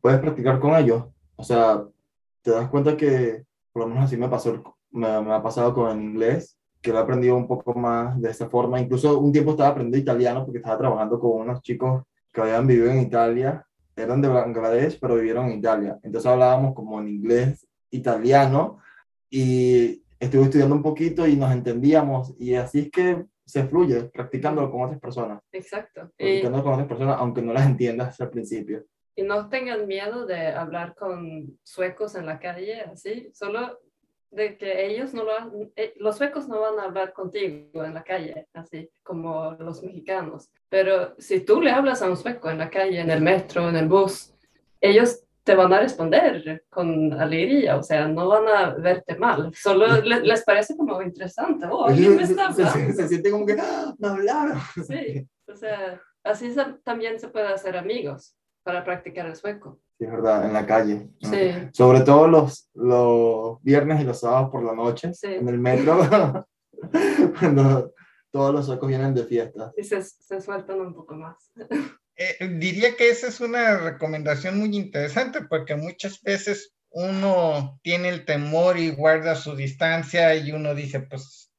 puedes 0.01 0.19
practicar 0.19 0.60
con 0.60 0.75
ellos. 0.75 1.05
O 1.36 1.43
sea, 1.43 1.84
te 2.41 2.51
das 2.51 2.69
cuenta 2.69 2.95
que, 2.95 3.43
por 3.73 3.84
lo 3.84 3.89
menos 3.89 4.05
así 4.05 4.17
me, 4.17 4.29
pasó, 4.29 4.62
me, 4.91 5.08
ha 5.08 5.41
pasado 5.41 5.73
con 5.73 5.89
el 5.91 6.03
inglés, 6.03 6.58
que 6.81 6.91
lo 6.91 6.99
he 6.99 7.01
aprendido 7.01 7.36
un 7.36 7.47
poco 7.47 7.73
más 7.73 8.19
de 8.21 8.29
esa 8.29 8.47
forma. 8.47 8.79
Incluso 8.79 9.19
un 9.19 9.31
tiempo 9.31 9.51
estaba 9.51 9.69
aprendiendo 9.69 9.97
italiano 9.97 10.45
porque 10.45 10.60
estaba 10.60 10.77
trabajando 10.77 11.19
con 11.19 11.41
unos 11.41 11.62
chicos 11.62 12.03
que 12.31 12.41
habían 12.41 12.67
vivido 12.67 12.91
en 12.91 13.01
Italia, 13.01 13.65
eran 13.95 14.21
de 14.21 14.27
Bangladesh, 14.27 14.99
pero 14.99 15.15
vivieron 15.15 15.47
en 15.47 15.60
Italia. 15.60 15.97
Entonces 16.03 16.29
hablábamos 16.29 16.75
como 16.75 16.99
en 16.99 17.08
inglés, 17.08 17.67
italiano, 17.89 18.77
y 19.29 20.04
estuve 20.19 20.43
estudiando 20.43 20.75
un 20.75 20.84
poquito 20.84 21.28
y 21.28 21.36
nos 21.36 21.51
entendíamos 21.51 22.34
y 22.39 22.56
así 22.56 22.80
es 22.80 22.91
que 22.91 23.25
se 23.45 23.65
fluye 23.65 24.06
practicándolo 24.06 24.71
con 24.71 24.84
otras 24.84 24.99
personas. 24.99 25.41
Exacto. 25.51 26.12
Practicando 26.17 26.63
con 26.63 26.73
otras 26.73 26.88
personas 26.88 27.17
aunque 27.19 27.41
no 27.41 27.54
las 27.54 27.65
entiendas 27.65 28.19
al 28.19 28.30
principio. 28.30 28.86
Y 29.15 29.23
no 29.23 29.49
tengan 29.49 29.88
miedo 29.88 30.25
de 30.25 30.47
hablar 30.47 30.95
con 30.95 31.58
suecos 31.63 32.15
en 32.15 32.25
la 32.25 32.39
calle, 32.39 32.82
así, 32.82 33.30
solo 33.34 33.80
de 34.32 34.58
que 34.58 34.86
ellos 34.88 35.13
no 35.13 35.23
lo 35.23 35.32
eh, 35.78 35.93
los 35.97 36.17
suecos 36.17 36.49
no 36.49 36.60
van 36.60 36.78
a 36.80 36.84
hablar 36.84 37.13
contigo 37.13 37.86
en 37.86 37.93
la 37.93 38.04
calle, 38.04 38.47
así 38.54 38.89
como 39.01 39.51
los 39.54 39.82
mexicanos. 39.84 40.49
Pero 40.67 41.15
si 41.17 41.39
tú 41.39 41.62
le 41.62 41.71
hablas 41.71 42.01
a 42.01 42.10
un 42.10 42.17
sueco 42.17 42.49
en 42.49 42.58
la 42.58 42.69
calle, 42.69 42.99
en 42.99 43.10
el 43.10 43.21
metro, 43.21 43.69
en 43.69 43.78
el 43.78 43.88
bus, 43.88 44.34
ellos 44.82 45.24
te 45.45 45.53
van 45.53 45.71
a 45.71 45.79
responder 45.79 46.65
con 46.69 47.13
alegría, 47.13 47.77
o 47.77 47.84
sea, 47.84 48.08
no 48.08 48.27
van 48.27 48.47
a 48.47 48.73
verte 48.73 49.15
mal, 49.15 49.51
solo 49.53 49.86
les, 50.01 50.43
parece 50.43 50.75
como 50.75 50.99
interesante, 51.03 51.67
oh, 51.69 51.86
¿quién 51.86 52.15
me 52.15 52.23
está 52.23 52.47
hablando? 52.47 52.93
Se, 52.93 53.08
siente 53.08 53.29
como 53.29 53.45
que, 53.45 53.55
¡Ah, 53.60 53.93
me 53.99 54.08
hablaron. 54.08 54.60
Sí, 54.88 55.29
o 55.47 55.55
sea, 55.55 56.01
así 56.23 56.53
también 56.84 57.19
se 57.19 57.27
puede 57.27 57.47
hacer 57.47 57.77
amigos 57.77 58.36
para 58.63 58.84
practicar 58.84 59.27
el 59.27 59.36
sueco. 59.36 59.79
Sí, 59.99 60.05
es 60.05 60.12
verdad, 60.12 60.47
en 60.47 60.53
la 60.53 60.65
calle. 60.65 61.10
Sí. 61.21 61.51
Sobre 61.73 62.01
todo 62.01 62.27
los, 62.27 62.71
los 62.73 63.62
viernes 63.62 64.01
y 64.01 64.03
los 64.03 64.19
sábados 64.19 64.49
por 64.49 64.63
la 64.63 64.73
noche, 64.73 65.12
en 65.21 65.47
el 65.47 65.60
metro, 65.60 65.99
cuando 67.39 67.93
todos 68.31 68.51
los 68.51 68.65
suecos 68.65 68.89
vienen 68.89 69.13
de 69.13 69.23
fiesta. 69.25 69.71
Y 69.77 69.84
se, 69.84 70.01
se 70.01 70.41
sueltan 70.41 70.81
un 70.81 70.95
poco 70.95 71.13
más. 71.13 71.51
Eh, 72.17 72.47
diría 72.60 72.95
que 72.95 73.10
esa 73.10 73.28
es 73.28 73.41
una 73.41 73.78
recomendación 73.78 74.58
muy 74.60 74.75
interesante 74.75 75.41
porque 75.41 75.75
muchas 75.75 76.21
veces 76.21 76.73
uno 76.89 77.80
tiene 77.84 78.10
el 78.10 78.23
temor 78.23 78.78
y 78.78 78.91
guarda 78.91 79.36
su 79.36 79.56
distancia 79.56 80.34
y 80.36 80.54
uno 80.54 80.73
dice, 80.73 81.01
pues, 81.01 81.51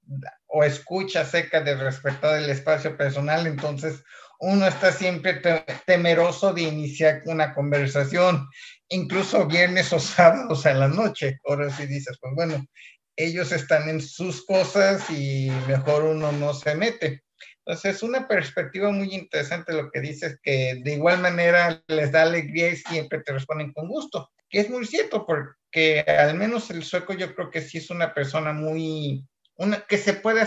o 0.46 0.64
escucha 0.64 1.22
acerca 1.22 1.60
de 1.60 1.74
respetar 1.76 2.38
el 2.38 2.48
espacio 2.48 2.96
personal, 2.96 3.46
entonces 3.46 4.02
uno 4.40 4.66
está 4.66 4.92
siempre 4.92 5.42
temeroso 5.86 6.52
de 6.52 6.62
iniciar 6.62 7.22
una 7.26 7.54
conversación, 7.54 8.48
incluso 8.88 9.46
viernes 9.46 9.92
o 9.92 10.00
sábados 10.00 10.64
a 10.64 10.74
la 10.74 10.88
noche. 10.88 11.38
Ahora 11.44 11.70
sí 11.70 11.86
dices, 11.86 12.18
pues 12.20 12.34
bueno, 12.34 12.66
ellos 13.16 13.52
están 13.52 13.88
en 13.88 14.00
sus 14.00 14.44
cosas 14.44 15.08
y 15.10 15.50
mejor 15.68 16.04
uno 16.04 16.32
no 16.32 16.54
se 16.54 16.74
mete. 16.74 17.25
Entonces, 17.66 17.96
es 17.96 18.02
una 18.04 18.28
perspectiva 18.28 18.92
muy 18.92 19.12
interesante 19.12 19.72
lo 19.72 19.90
que 19.90 20.00
dices, 20.00 20.38
que 20.40 20.80
de 20.84 20.94
igual 20.94 21.20
manera 21.20 21.82
les 21.88 22.12
da 22.12 22.22
alegría 22.22 22.68
y 22.68 22.76
siempre 22.76 23.22
te 23.22 23.32
responden 23.32 23.72
con 23.72 23.88
gusto, 23.88 24.30
que 24.48 24.60
es 24.60 24.70
muy 24.70 24.86
cierto, 24.86 25.26
porque 25.26 26.04
al 26.06 26.36
menos 26.36 26.70
el 26.70 26.84
sueco 26.84 27.12
yo 27.14 27.34
creo 27.34 27.50
que 27.50 27.60
sí 27.60 27.78
es 27.78 27.90
una 27.90 28.14
persona 28.14 28.52
muy, 28.52 29.26
una, 29.56 29.80
que 29.80 29.98
se 29.98 30.12
puede, 30.12 30.46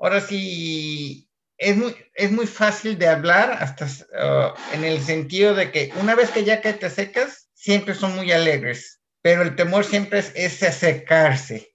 ahora 0.00 0.20
sí, 0.20 1.28
es 1.58 1.76
muy, 1.76 1.96
es 2.14 2.30
muy 2.30 2.46
fácil 2.46 2.96
de 2.96 3.08
hablar, 3.08 3.58
hasta 3.58 3.86
uh, 3.86 4.54
en 4.72 4.84
el 4.84 5.00
sentido 5.00 5.56
de 5.56 5.72
que 5.72 5.92
una 6.00 6.14
vez 6.14 6.30
que 6.30 6.44
ya 6.44 6.60
que 6.60 6.74
te 6.74 6.90
secas, 6.90 7.48
siempre 7.54 7.94
son 7.94 8.14
muy 8.14 8.30
alegres, 8.30 9.00
pero 9.20 9.42
el 9.42 9.56
temor 9.56 9.84
siempre 9.84 10.20
es 10.20 10.30
ese 10.36 10.68
acercarse. 10.68 11.74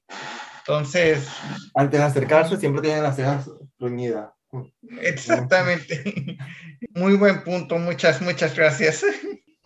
Entonces... 0.60 1.28
Antes 1.76 2.00
de 2.00 2.06
acercarse 2.06 2.56
siempre 2.56 2.82
tienen 2.82 3.04
las 3.04 3.18
cejas 3.18 3.50
ruñidas. 3.80 4.37
Exactamente. 5.02 6.38
Muy 6.96 7.16
buen 7.16 7.44
punto. 7.44 7.78
Muchas, 7.78 8.22
muchas 8.22 8.56
gracias. 8.56 9.04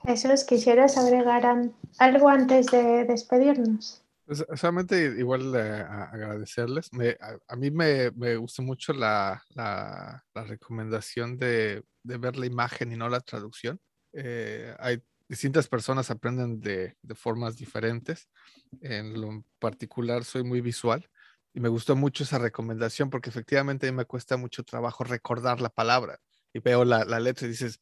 Jesús, 0.04 0.44
¿quisieras 0.44 0.98
agregar 0.98 1.44
algo 2.00 2.30
antes 2.30 2.68
de 2.68 3.06
despedirnos? 3.06 4.04
Pues, 4.26 4.46
solamente 4.56 5.14
igual 5.18 5.54
eh, 5.56 5.86
agradecerles. 5.86 6.90
a, 7.48 7.56
mí 7.58 7.70
me, 7.70 8.12
me, 8.12 8.38
gusta 8.38 8.62
mucho 8.62 8.94
la, 8.94 9.44
la, 9.56 10.24
recomendación 10.34 11.38
de, 11.38 11.84
de, 12.04 12.18
ver 12.18 12.38
la 12.38 12.46
imagen 12.46 12.94
y 12.94 12.96
no 12.96 13.10
la 13.10 13.20
traducción. 13.20 13.80
Eh, 14.14 14.74
hay 14.80 15.04
distintas 15.28 15.68
personas 15.68 16.10
aprenden 16.12 16.62
de, 16.62 16.96
de, 17.02 17.16
formas 17.16 17.58
diferentes. 17.58 18.30
En 18.80 19.20
lo 19.20 19.44
particular 19.60 20.24
soy 20.24 20.44
muy 20.44 20.62
visual 20.62 21.10
y 21.54 21.60
me 21.60 21.70
gustó 21.70 21.96
mucho 21.96 22.24
esa 22.24 22.38
recomendación 22.38 23.10
porque 23.10 23.30
efectivamente 23.30 23.88
a 23.88 23.92
mí 23.92 23.98
me 23.98 24.06
cuesta 24.06 24.38
mucho 24.38 24.64
trabajo 24.64 25.04
recordar 25.04 25.62
la 25.62 25.70
palabra 25.70 26.20
y 26.54 26.60
veo 26.60 26.86
la, 26.86 27.06
la 27.06 27.20
letra 27.20 27.48
y 27.48 27.52
dices, 27.52 27.80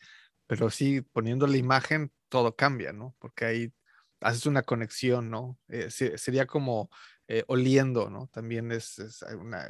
pero 0.47 0.69
sí, 0.69 1.01
poniendo 1.01 1.47
la 1.47 1.57
imagen 1.57 2.11
todo 2.29 2.55
cambia, 2.55 2.93
¿no? 2.93 3.15
Porque 3.19 3.45
ahí 3.45 3.73
haces 4.21 4.45
una 4.45 4.63
conexión, 4.63 5.29
¿no? 5.29 5.57
Eh, 5.67 5.89
sería 5.89 6.45
como 6.45 6.89
eh, 7.27 7.43
oliendo, 7.47 8.09
¿no? 8.09 8.27
También 8.33 8.71
es, 8.71 8.97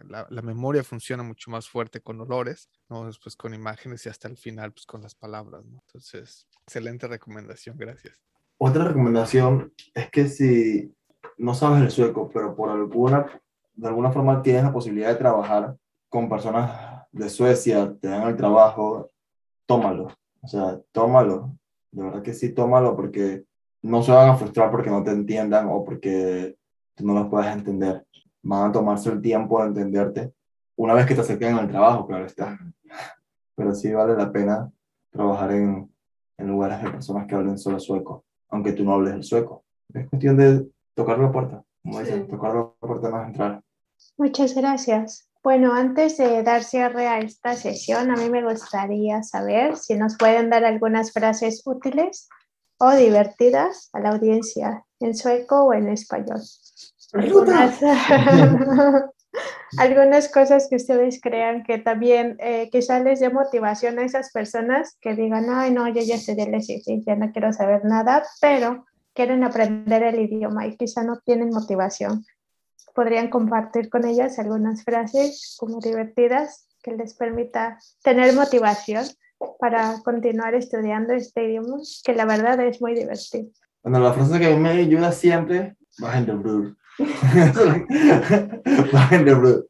la, 0.09 0.41
memoria 0.41 0.83
funciona 0.83 1.23
mucho 1.23 1.51
más 1.51 1.67
fuerte 1.67 2.01
con 2.01 2.19
olores, 2.21 2.69
¿no? 2.89 3.05
Después 3.05 3.35
con 3.35 3.53
imágenes 3.53 4.05
y 4.05 4.09
hasta 4.09 4.27
el 4.27 4.37
final, 4.37 4.71
pues 4.71 4.85
con 4.85 5.01
las 5.01 5.15
palabras, 5.15 5.65
¿no? 5.65 5.83
Entonces, 5.87 6.47
excelente 6.63 7.07
recomendación, 7.07 7.77
gracias. 7.77 8.17
Otra 8.57 8.85
recomendación 8.85 9.73
es 9.93 10.09
que 10.09 10.27
si 10.27 10.95
no 11.37 11.53
sabes 11.53 11.81
el 11.81 11.91
sueco, 11.91 12.29
pero 12.33 12.55
por 12.55 12.69
alguna, 12.69 13.41
de 13.79 13.87
alguna 13.87 14.11
forma 14.11 14.41
tienes 14.41 14.63
la 14.63 14.73
posibilidad 14.73 15.09
de 15.09 15.15
trabajar 15.15 15.75
con 16.09 16.27
personas 16.27 17.05
de 17.11 17.29
Suecia, 17.29 17.95
te 17.99 18.09
dan 18.09 18.27
el 18.27 18.35
trabajo, 18.35 19.09
tómalo. 19.65 20.09
O 20.41 20.47
sea, 20.47 20.79
tómalo. 20.91 21.55
De 21.91 22.03
verdad 22.03 22.21
que 22.21 22.33
sí, 22.33 22.53
tómalo 22.53 22.95
porque 22.95 23.45
no 23.81 24.03
se 24.03 24.11
van 24.11 24.29
a 24.29 24.35
frustrar 24.35 24.69
porque 24.69 24.89
no 24.89 25.03
te 25.03 25.11
entiendan 25.11 25.67
o 25.69 25.83
porque 25.83 26.57
tú 26.95 27.05
no 27.05 27.13
los 27.13 27.29
puedas 27.29 27.55
entender. 27.55 28.05
Van 28.41 28.69
a 28.69 28.71
tomarse 28.71 29.09
el 29.09 29.21
tiempo 29.21 29.61
de 29.61 29.67
entenderte 29.67 30.33
una 30.75 30.93
vez 30.93 31.05
que 31.05 31.15
te 31.15 31.21
acerquen 31.21 31.55
al 31.55 31.69
trabajo, 31.69 32.05
claro 32.05 32.25
está. 32.25 32.57
Pero 33.55 33.73
sí 33.75 33.91
vale 33.93 34.15
la 34.15 34.31
pena 34.31 34.71
trabajar 35.09 35.51
en, 35.51 35.91
en 36.37 36.47
lugares 36.47 36.81
de 36.83 36.91
personas 36.91 37.27
que 37.27 37.35
hablen 37.35 37.57
solo 37.57 37.79
sueco, 37.79 38.25
aunque 38.49 38.73
tú 38.73 38.83
no 38.83 38.93
hables 38.93 39.13
el 39.13 39.23
sueco. 39.23 39.63
Es 39.93 40.07
cuestión 40.07 40.37
de 40.37 40.69
tocar 40.93 41.19
la 41.19 41.31
puerta, 41.31 41.63
como 41.81 41.99
dicen, 41.99 42.27
tocar 42.27 42.55
la 42.55 42.69
puerta 42.79 43.09
no 43.09 43.21
es 43.21 43.27
entrar. 43.27 43.61
Muchas 44.17 44.53
gracias. 44.53 45.29
Bueno, 45.41 45.73
antes 45.73 46.17
de 46.17 46.43
dar 46.43 46.63
cierre 46.63 47.07
a 47.07 47.19
esta 47.19 47.55
sesión, 47.55 48.11
a 48.11 48.15
mí 48.15 48.29
me 48.29 48.43
gustaría 48.43 49.23
saber 49.23 49.77
si 49.77 49.95
nos 49.95 50.17
pueden 50.17 50.49
dar 50.49 50.65
algunas 50.65 51.13
frases 51.13 51.61
útiles 51.65 52.27
o 52.77 52.91
divertidas 52.91 53.89
a 53.93 54.01
la 54.01 54.09
audiencia 54.09 54.83
en 54.99 55.15
sueco 55.15 55.63
o 55.63 55.73
en 55.73 55.87
español. 55.87 56.41
Algunas, 57.13 57.79
algunas 59.77 60.29
cosas 60.29 60.67
que 60.69 60.75
ustedes 60.75 61.21
crean 61.21 61.63
que 61.63 61.77
también 61.77 62.35
eh, 62.39 62.69
quizás 62.69 63.01
les 63.03 63.21
dé 63.21 63.29
motivación 63.29 63.99
a 63.99 64.03
esas 64.03 64.31
personas 64.31 64.97
que 64.99 65.15
digan, 65.15 65.49
ay, 65.49 65.71
no, 65.71 65.87
yo 65.87 66.01
ya 66.01 66.15
estudié 66.15 66.43
el 66.43 67.05
ya 67.05 67.15
no 67.15 67.31
quiero 67.31 67.53
saber 67.53 67.85
nada, 67.85 68.23
pero 68.41 68.85
quieren 69.13 69.45
aprender 69.45 70.03
el 70.03 70.19
idioma 70.19 70.67
y 70.67 70.75
quizá 70.75 71.03
no 71.03 71.19
tienen 71.25 71.49
motivación 71.49 72.25
podrían 72.99 73.29
compartir 73.29 73.89
con 73.89 74.05
ellas 74.05 74.39
algunas 74.39 74.83
frases 74.83 75.55
como 75.57 75.79
divertidas 75.79 76.67
que 76.83 76.91
les 76.91 77.13
permita 77.13 77.77
tener 78.03 78.35
motivación 78.35 79.05
para 79.57 80.01
continuar 80.03 80.53
estudiando 80.53 81.13
este 81.13 81.45
idioma, 81.45 81.77
que 82.03 82.13
la 82.13 82.25
verdad 82.25 82.59
es 82.59 82.81
muy 82.81 82.93
divertido. 82.93 83.51
Bueno, 83.83 84.01
la 84.01 84.11
frase 84.11 84.37
que 84.37 84.47
a 84.47 84.49
mí 84.49 84.57
me 84.57 84.71
ayuda 84.71 85.13
siempre, 85.13 85.77
bajen 85.97 86.25
de 86.25 86.33
brur. 86.33 86.75
bajen 88.91 89.23
de 89.23 89.33
brur. 89.33 89.69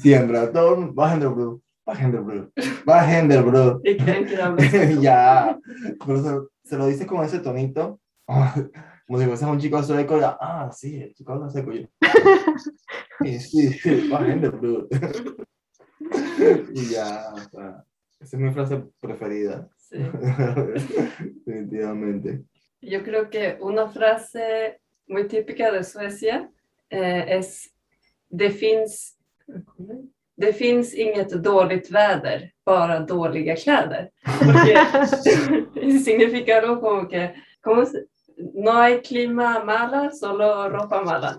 Siempre, 0.00 0.46
todos 0.52 0.94
bajen 0.94 1.18
de 1.18 1.26
brur. 1.26 1.60
Bajen 1.84 2.12
de 2.12 2.20
brur. 2.20 2.52
Bajen 2.84 3.28
de 3.28 3.42
brur. 3.42 3.82
ya, 5.00 5.58
pero 6.06 6.22
se, 6.22 6.68
se, 6.68 6.76
lo 6.76 6.86
dice 6.86 7.08
con 7.08 7.24
ese 7.24 7.40
tonito 7.40 7.98
como 9.10 9.20
si 9.20 9.26
fuese 9.26 9.44
un 9.44 9.58
chico 9.58 9.82
sueco, 9.82 10.20
ya, 10.20 10.38
ah, 10.40 10.70
sí, 10.70 11.02
el 11.02 11.12
chico 11.14 11.32
habla 11.32 11.50
seco 11.50 11.72
yo. 11.72 11.84
sí, 13.20 13.40
sí, 13.40 13.68
sí, 13.72 14.08
gente, 14.08 14.52
y 16.74 16.90
ya, 16.90 17.32
o 17.34 17.38
sea, 17.50 17.84
esa 18.20 18.36
es 18.36 18.40
mi 18.40 18.52
frase 18.52 18.84
preferida. 19.00 19.68
Sí. 19.78 19.96
Definitivamente. 21.44 22.44
Yo 22.82 23.02
creo 23.02 23.28
que 23.28 23.58
una 23.60 23.88
frase 23.88 24.80
muy 25.08 25.26
típica 25.26 25.72
de 25.72 25.82
Suecia 25.82 26.48
eh, 26.88 27.24
es 27.26 27.74
det 28.28 28.50
finns, 28.50 29.16
det 30.36 30.52
finns 30.52 30.94
inget 30.94 31.30
dåligt 31.42 31.90
väder, 31.90 32.52
bara 32.64 33.00
dåliga 33.00 33.56
kläder. 33.56 34.12
Porque 34.38 35.98
significa 35.98 36.58
algo 36.58 36.80
como 36.80 37.08
que, 37.08 37.34
¿cómo 37.60 37.84
se, 37.84 38.06
no 38.54 38.72
hay 38.72 39.00
clima 39.00 39.62
mala, 39.64 40.10
solo 40.10 40.68
ropa 40.68 41.02
mala. 41.02 41.38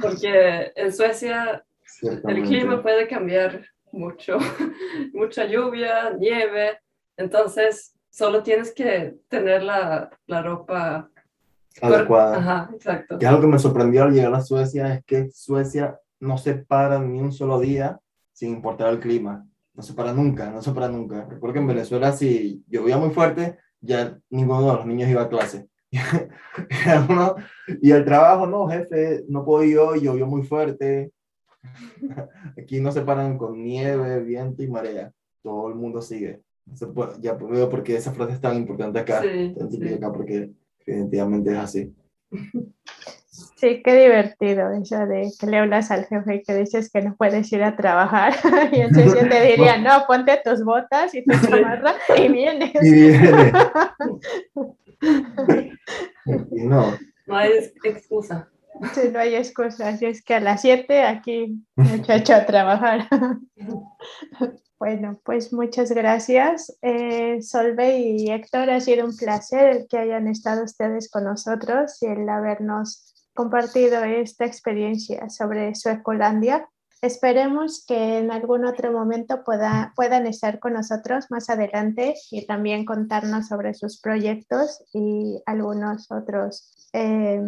Porque 0.00 0.72
en 0.74 0.92
Suecia 0.92 1.64
el 2.02 2.42
clima 2.42 2.82
puede 2.82 3.06
cambiar 3.06 3.64
mucho, 3.92 4.38
mucha 5.12 5.46
lluvia, 5.46 6.14
nieve, 6.18 6.78
entonces 7.16 7.94
solo 8.10 8.42
tienes 8.42 8.72
que 8.72 9.16
tener 9.28 9.62
la, 9.62 10.10
la 10.26 10.42
ropa 10.42 11.10
adecuada. 11.80 12.38
Ajá, 12.38 12.70
exacto. 12.74 13.18
Y 13.20 13.24
algo 13.24 13.42
que 13.42 13.46
me 13.46 13.58
sorprendió 13.58 14.04
al 14.04 14.12
llegar 14.12 14.34
a 14.34 14.40
Suecia 14.40 14.94
es 14.94 15.04
que 15.04 15.30
Suecia 15.30 15.98
no 16.20 16.38
se 16.38 16.54
para 16.54 16.98
ni 16.98 17.20
un 17.20 17.32
solo 17.32 17.60
día 17.60 18.00
sin 18.32 18.50
importar 18.50 18.92
el 18.92 19.00
clima. 19.00 19.46
No 19.74 19.82
se 19.82 19.92
para 19.92 20.12
nunca, 20.12 20.50
no 20.50 20.62
se 20.62 20.72
para 20.72 20.88
nunca. 20.88 21.26
Recuerdo 21.28 21.54
que 21.54 21.60
en 21.60 21.66
Venezuela 21.66 22.12
si 22.12 22.64
llovía 22.66 22.96
muy 22.96 23.10
fuerte, 23.10 23.58
ya 23.80 24.18
ninguno 24.30 24.62
de 24.62 24.76
los 24.76 24.86
niños 24.86 25.10
iba 25.10 25.22
a 25.22 25.28
clase. 25.28 25.68
y 27.82 27.90
el 27.90 28.04
trabajo, 28.04 28.46
no, 28.46 28.68
jefe, 28.68 29.24
no 29.28 29.44
puedo 29.44 29.64
yo, 29.64 29.94
llovió 29.94 30.26
muy 30.26 30.42
fuerte. 30.42 31.12
Aquí 32.58 32.80
no 32.80 32.92
se 32.92 33.02
paran 33.02 33.38
con 33.38 33.62
nieve, 33.62 34.20
viento 34.20 34.62
y 34.62 34.68
marea. 34.68 35.12
Todo 35.42 35.68
el 35.68 35.74
mundo 35.74 36.02
sigue. 36.02 36.42
Ya 37.20 37.34
veo 37.34 37.70
porque 37.70 37.96
esa 37.96 38.12
frase 38.12 38.34
es 38.34 38.40
tan 38.40 38.56
importante 38.56 38.98
acá, 38.98 39.20
acá 39.20 40.12
porque 40.12 40.50
definitivamente 40.84 41.52
es 41.52 41.58
así. 41.58 41.94
Sí, 43.56 43.82
qué 43.82 43.94
divertido 43.94 44.70
eso 44.72 45.06
de 45.06 45.30
que 45.38 45.46
le 45.46 45.58
hablas 45.58 45.90
al 45.90 46.06
jefe 46.06 46.36
y 46.36 46.42
que 46.42 46.54
dices 46.54 46.90
que 46.90 47.02
no 47.02 47.16
puedes 47.16 47.52
ir 47.52 47.62
a 47.62 47.76
trabajar 47.76 48.34
y 48.72 48.80
entonces 48.80 49.28
te 49.28 49.46
diría, 49.46 49.78
no, 49.78 50.06
ponte 50.06 50.40
tus 50.42 50.64
botas 50.64 51.14
y 51.14 51.22
tu 51.22 51.32
chamarra 51.32 51.94
y 52.16 52.28
vienes. 52.28 52.74
Y 52.82 52.92
vienes. 52.92 53.52
no. 56.50 56.94
No 57.26 57.36
hay 57.36 57.52
excusa. 57.84 58.48
Sí, 58.94 59.08
no 59.12 59.18
hay 59.18 59.34
excusa. 59.34 59.88
Así 59.88 60.06
es 60.06 60.22
que 60.22 60.34
a 60.34 60.40
las 60.40 60.60
7 60.60 61.02
aquí, 61.02 61.64
muchacho, 61.76 62.34
a 62.34 62.46
trabajar. 62.46 63.08
Bueno, 64.78 65.18
pues 65.24 65.54
muchas 65.54 65.90
gracias. 65.90 66.76
Eh, 66.82 67.40
Solve 67.40 67.98
y 67.98 68.30
Héctor, 68.30 68.68
ha 68.68 68.80
sido 68.80 69.06
un 69.06 69.16
placer 69.16 69.86
que 69.88 69.96
hayan 69.96 70.28
estado 70.28 70.64
ustedes 70.64 71.10
con 71.10 71.24
nosotros 71.24 71.96
y 72.02 72.06
el 72.06 72.28
habernos 72.28 73.14
compartido 73.34 74.04
esta 74.04 74.44
experiencia 74.44 75.30
sobre 75.30 75.74
Suecolandia. 75.74 76.68
Esperemos 77.02 77.84
que 77.86 78.18
en 78.18 78.30
algún 78.30 78.64
otro 78.64 78.90
momento 78.90 79.44
pueda, 79.44 79.92
puedan 79.94 80.26
estar 80.26 80.58
con 80.58 80.72
nosotros 80.72 81.26
más 81.30 81.50
adelante 81.50 82.14
y 82.30 82.46
también 82.46 82.84
contarnos 82.84 83.48
sobre 83.48 83.74
sus 83.74 84.00
proyectos 84.00 84.82
y 84.94 85.42
algunos 85.44 86.10
otros 86.10 86.88
eh, 86.92 87.42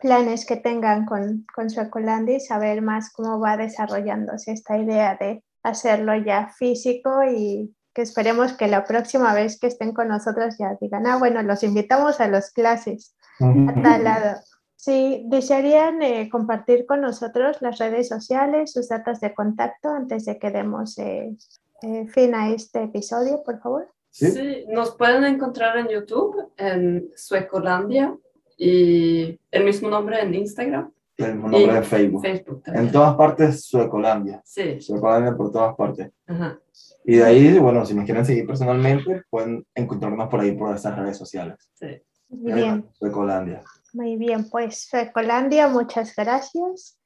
planes 0.00 0.46
que 0.46 0.56
tengan 0.56 1.06
con, 1.06 1.44
con 1.54 1.70
Suecolandia 1.70 2.36
y 2.36 2.40
saber 2.40 2.82
más 2.82 3.12
cómo 3.12 3.40
va 3.40 3.56
desarrollándose 3.56 4.52
esta 4.52 4.78
idea 4.78 5.16
de 5.18 5.42
hacerlo 5.62 6.14
ya 6.14 6.48
físico 6.48 7.24
y 7.24 7.74
que 7.94 8.02
esperemos 8.02 8.52
que 8.52 8.68
la 8.68 8.84
próxima 8.84 9.32
vez 9.34 9.58
que 9.58 9.68
estén 9.68 9.92
con 9.92 10.08
nosotros 10.08 10.56
ya 10.58 10.76
digan, 10.80 11.06
ah, 11.06 11.16
bueno, 11.16 11.42
los 11.42 11.62
invitamos 11.62 12.20
a 12.20 12.28
las 12.28 12.52
clases 12.52 13.16
a 13.40 13.82
tal 13.82 14.04
lado. 14.04 14.40
Sí, 14.84 15.22
¿desearían 15.28 16.02
eh, 16.02 16.28
compartir 16.30 16.84
con 16.84 17.00
nosotros 17.00 17.56
las 17.62 17.78
redes 17.78 18.06
sociales, 18.06 18.70
sus 18.70 18.86
datos 18.86 19.18
de 19.18 19.32
contacto 19.32 19.88
antes 19.88 20.26
de 20.26 20.38
que 20.38 20.50
demos 20.50 20.98
eh, 20.98 21.34
eh, 21.80 22.06
fin 22.08 22.34
a 22.34 22.50
este 22.50 22.82
episodio, 22.82 23.42
por 23.42 23.58
favor? 23.60 23.88
¿Sí? 24.10 24.66
nos 24.68 24.94
pueden 24.94 25.24
encontrar 25.24 25.78
en 25.78 25.88
YouTube, 25.88 26.36
en 26.58 27.08
Suecolandia, 27.16 28.14
y 28.58 29.40
el 29.50 29.64
mismo 29.64 29.88
nombre 29.88 30.20
en 30.20 30.34
Instagram. 30.34 30.92
El 31.16 31.32
mismo 31.36 31.48
nombre 31.48 31.78
en 31.78 31.84
Facebook. 31.84 32.22
en 32.66 32.92
todas 32.92 33.16
partes, 33.16 33.64
Suecolandia. 33.64 34.42
Sí. 34.44 34.82
Suecolandia 34.82 35.34
por 35.34 35.50
todas 35.50 35.74
partes. 35.76 36.12
Ajá. 36.26 36.60
Y 37.06 37.16
de 37.16 37.24
ahí, 37.24 37.58
bueno, 37.58 37.86
si 37.86 37.94
nos 37.94 38.04
quieren 38.04 38.26
seguir 38.26 38.46
personalmente, 38.46 39.22
pueden 39.30 39.66
encontrarnos 39.74 40.28
por 40.28 40.40
ahí, 40.40 40.52
por 40.52 40.76
esas 40.76 40.94
redes 40.94 41.16
sociales. 41.16 41.56
Sí. 41.72 42.02
Bien. 42.28 42.84
Suecolandia. 42.92 43.62
Muy 43.94 44.16
bien, 44.16 44.50
pues 44.50 44.88
Suecolandia, 44.90 45.68
muchas 45.68 46.16
gracias. 46.16 46.98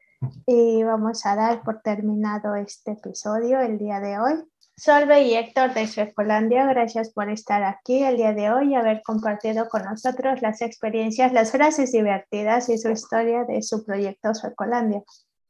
Y 0.47 0.83
vamos 0.83 1.27
a 1.27 1.37
dar 1.37 1.63
por 1.63 1.83
terminado 1.83 2.55
este 2.55 2.93
episodio 2.93 3.61
el 3.61 3.77
día 3.77 4.01
de 4.01 4.19
hoy. 4.19 4.43
Solve 4.75 5.21
y 5.21 5.35
Héctor 5.35 5.75
de 5.75 5.87
Suecolandia, 5.87 6.65
gracias 6.65 7.11
por 7.11 7.29
estar 7.29 7.63
aquí 7.63 8.03
el 8.03 8.17
día 8.17 8.33
de 8.33 8.51
hoy 8.51 8.71
y 8.71 8.75
haber 8.75 9.03
compartido 9.03 9.69
con 9.69 9.85
nosotros 9.85 10.41
las 10.41 10.63
experiencias, 10.63 11.35
las 11.35 11.51
frases 11.51 11.93
divertidas 11.93 12.71
y 12.71 12.79
su 12.79 12.89
historia 12.89 13.45
de 13.45 13.61
su 13.61 13.85
proyecto 13.85 14.33
Suecolandia. 14.33 15.03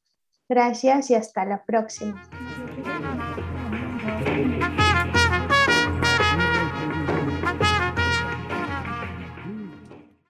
Gracias 0.48 1.10
y 1.10 1.16
hasta 1.16 1.44
la 1.44 1.66
próxima. 1.66 2.24